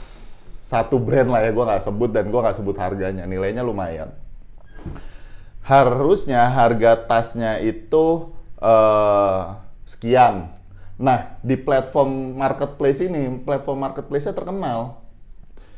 [0.65, 3.27] satu brand lah ya, gua nggak sebut dan gua nggak sebut harganya.
[3.27, 4.15] Nilainya lumayan.
[5.65, 8.31] Harusnya harga tasnya itu
[8.61, 9.41] eh,
[9.83, 10.53] sekian.
[10.95, 15.03] Nah, di platform marketplace ini, platform marketplace-nya terkenal.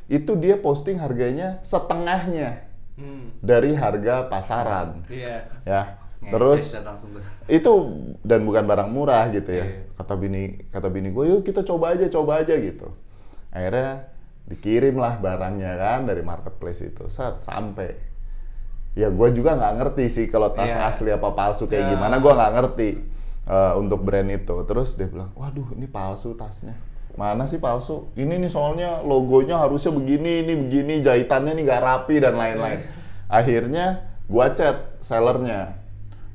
[0.08, 2.64] Itu dia posting harganya setengahnya
[2.97, 3.30] Hmm.
[3.45, 5.45] dari harga pasaran Iya.
[5.62, 5.82] ya.
[6.18, 6.62] Ngecek Terus
[7.45, 7.72] itu
[8.26, 9.93] dan bukan barang murah gitu ya Iya.
[9.93, 12.89] kata bini kata bini gue yuk kita coba aja coba aja gitu
[13.47, 14.10] akhirnya
[14.45, 17.93] dikirim lah barangnya kan dari marketplace itu saat sampai
[18.93, 20.89] ya gue juga nggak ngerti sih kalau tas Iya.
[20.89, 21.89] asli apa palsu kayak Ya.
[21.93, 22.89] gimana gue nggak ngerti
[23.45, 26.74] eh, untuk brand itu terus dia bilang waduh ini palsu tasnya
[27.18, 28.13] mana sih palsu?
[28.13, 32.78] Ini nih soalnya logonya harusnya begini ini begini jahitannya nih nggak rapi dan lain-lain.
[33.28, 35.76] Akhirnya gua chat sellernya.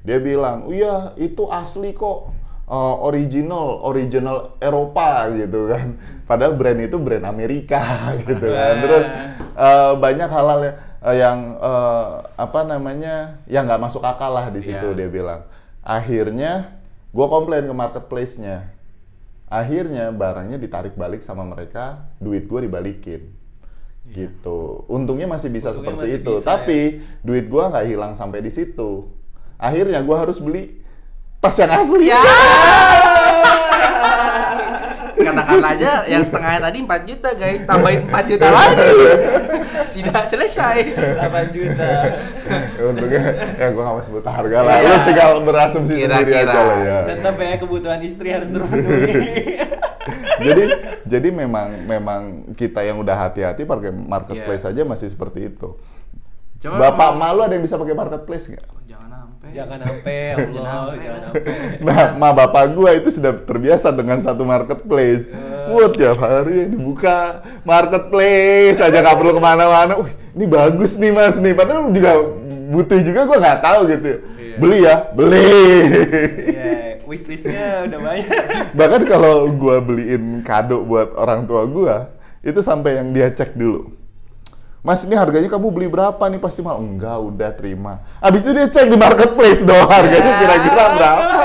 [0.02, 2.34] Dia bilang iya itu asli kok
[2.66, 5.94] eh, original original Eropa gitu kan.
[6.26, 7.78] Padahal brand itu brand Amerika
[8.20, 8.74] gitu kan.
[8.82, 9.06] Terus
[9.54, 10.76] eh, banyak hal-hal ya-
[11.06, 14.98] eh, yang eh, apa namanya yang nggak masuk akal lah di situ Iya.
[14.98, 15.40] dia bilang.
[15.86, 16.74] Akhirnya
[17.10, 18.66] gua komplain ke marketplace-nya
[19.52, 23.28] akhirnya barangnya ditarik balik sama mereka duit gue dibalikin.
[24.08, 24.88] Gitu.
[24.88, 26.32] Untungnya masih bisa Untungnya seperti masih itu.
[26.34, 26.80] bisa, tapi
[27.22, 29.06] duit gua nggak hilang sampai di situ.
[29.60, 30.82] Akhirnya gua harus beli
[31.38, 32.10] tas yang asli.
[32.10, 32.18] Ya.
[35.22, 38.90] Katakan aja yang setengahnya tadi 4 juta guys, tambahin 4 juta lagi.
[39.92, 40.76] Tidak selesai.
[41.22, 41.90] 8 juta.
[42.82, 43.22] untungnya
[43.54, 46.50] ya gua nggak mau sebut harga lah lu tinggal berasumsi sendiri Kira-kira.
[46.50, 49.12] aja lah ya Tetap ya kebutuhan istri harus terpenuhi.
[50.42, 50.64] jadi
[51.04, 52.20] jadi memang memang
[52.52, 55.78] kita yang udah hati-hati pakai marketplace aja masih seperti itu
[56.58, 59.11] Cuma bapak malu ada yang bisa pakai marketplace nggak jangan
[59.42, 59.58] sampai.
[59.58, 61.42] jangan sampai ya Allah, Jangan jangan sampai.
[61.86, 65.26] Nah, ma bapak gua itu sudah terbiasa dengan satu marketplace.
[65.72, 69.98] Wah, tiap hari dibuka marketplace aja nggak perlu ke mana-mana.
[69.98, 71.52] Wih, ini bagus nih mas nih.
[71.58, 72.12] Padahal juga
[72.70, 74.10] butuh juga gua nggak tahu gitu.
[74.38, 74.56] Iya.
[74.60, 75.48] Beli ya, beli.
[76.52, 76.72] Ya,
[77.02, 78.28] wishlistnya udah banyak.
[78.78, 81.96] Bahkan kalau gua beliin kado buat orang tua gua,
[82.46, 84.01] itu sampai yang dia cek dulu.
[84.82, 88.02] Mas ini harganya kamu beli berapa nih pasti mal enggak udah terima.
[88.18, 91.38] Abis itu dia cek di marketplace dong harganya kira-kira berapa.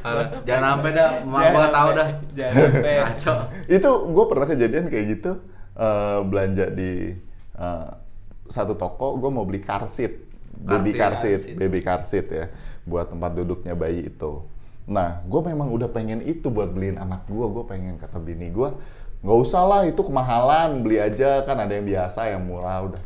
[0.00, 2.08] Alah, jangan sampai dah, mau gua tahu dah.
[2.32, 2.68] Jangan.
[2.80, 3.36] Kacau.
[3.66, 5.32] itu gue pernah kejadian kayak gitu
[5.76, 7.18] eh, belanja di
[7.58, 7.88] eh,
[8.50, 11.54] satu toko gue mau beli car seat baby car seat.
[11.56, 12.46] baby car seat ya
[12.84, 14.44] buat tempat duduknya bayi itu
[14.90, 18.68] nah gue memang udah pengen itu buat beliin anak gue gue pengen kata bini gue
[19.20, 23.02] nggak usah lah itu kemahalan beli aja kan ada yang biasa yang murah udah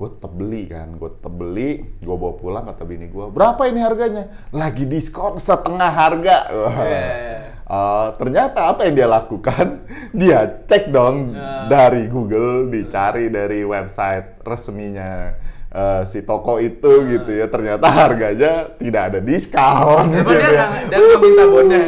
[0.00, 3.80] gue tetep beli kan gue tetep beli gue bawa pulang kata bini gue berapa ini
[3.84, 6.76] harganya lagi diskon setengah harga Wah.
[6.88, 7.40] Yeah.
[7.70, 9.86] Uh, ternyata apa yang dia lakukan?
[10.10, 11.70] Dia cek dong Ya.
[11.70, 15.38] dari Google, dicari dari website resminya
[15.70, 17.46] uh, si toko itu gitu ya.
[17.46, 20.10] Ternyata harganya tidak ada diskon.
[20.10, 20.66] Emang gitu dia ya.
[20.90, 21.84] dia nggak minta bonnya.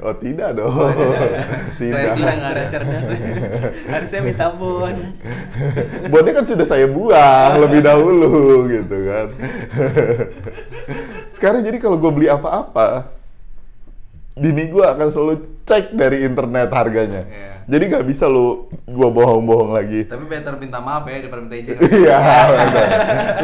[0.00, 0.72] Oh tidak dong,
[1.76, 2.02] tidak.
[2.08, 2.64] Resinya nggak ada.
[2.72, 3.06] Cerdas.
[3.92, 4.96] Harusnya minta bon.
[6.08, 9.26] Bonnya kan sudah saya buang lebih dahulu gitu kan.
[11.28, 13.12] Sekarang jadi kalau gue beli apa-apa,
[14.38, 17.28] bini gue akan selalu cek dari internet harganya.
[17.28, 17.52] Iya.
[17.68, 20.08] Jadi nggak bisa lu gue bohong-bohong lagi.
[20.08, 21.76] Tapi better minta maaf ya daripada minta izin.
[21.76, 22.84] Iya, betul.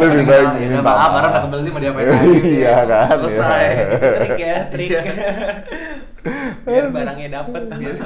[0.01, 2.33] lebih baik Ya udah minta maaf, barang udah kebeli mau diapain lagi?
[2.57, 3.65] Iya kan, Selesai.
[3.69, 3.85] iya.
[4.17, 4.91] Trik ya, trik.
[6.65, 8.05] Biar barangnya dapet gitu.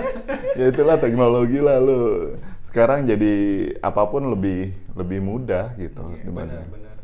[0.58, 2.34] ya itulah teknologi lah lu.
[2.60, 3.34] Sekarang jadi
[3.78, 6.02] apa pun lebih lebih mudah gitu.
[6.18, 6.96] dibanding- Benar, benar.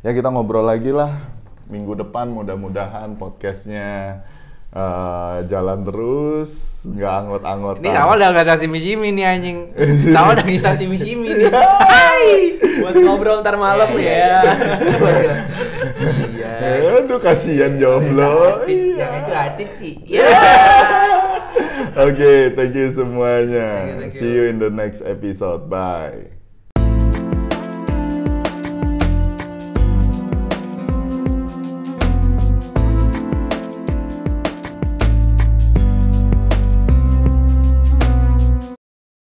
[0.00, 1.10] Ya kita ngobrol lagi lah
[1.66, 4.22] minggu depan mudah-mudahan podcastnya
[4.72, 6.50] eh, jalan terus
[6.86, 7.82] nggak anggot-anggotan.
[7.82, 9.58] Ini awal udah gak ada simi-simi nih anjing.
[10.16, 11.50] Awal udah ngistal simi-simi nih.
[11.50, 12.56] Hai.
[12.78, 14.38] Buat ngobrol ntar malam Iya, ya.
[16.30, 16.52] Iya.
[17.02, 18.62] Aduh kasihan jomblo.
[18.68, 19.90] Yang itu hati Ci.
[20.06, 20.28] Ya.
[22.06, 23.68] Oke, thank you semuanya.
[23.74, 24.20] Thank you, thank you.
[24.22, 25.66] See you in the next episode.
[25.66, 26.37] Bye.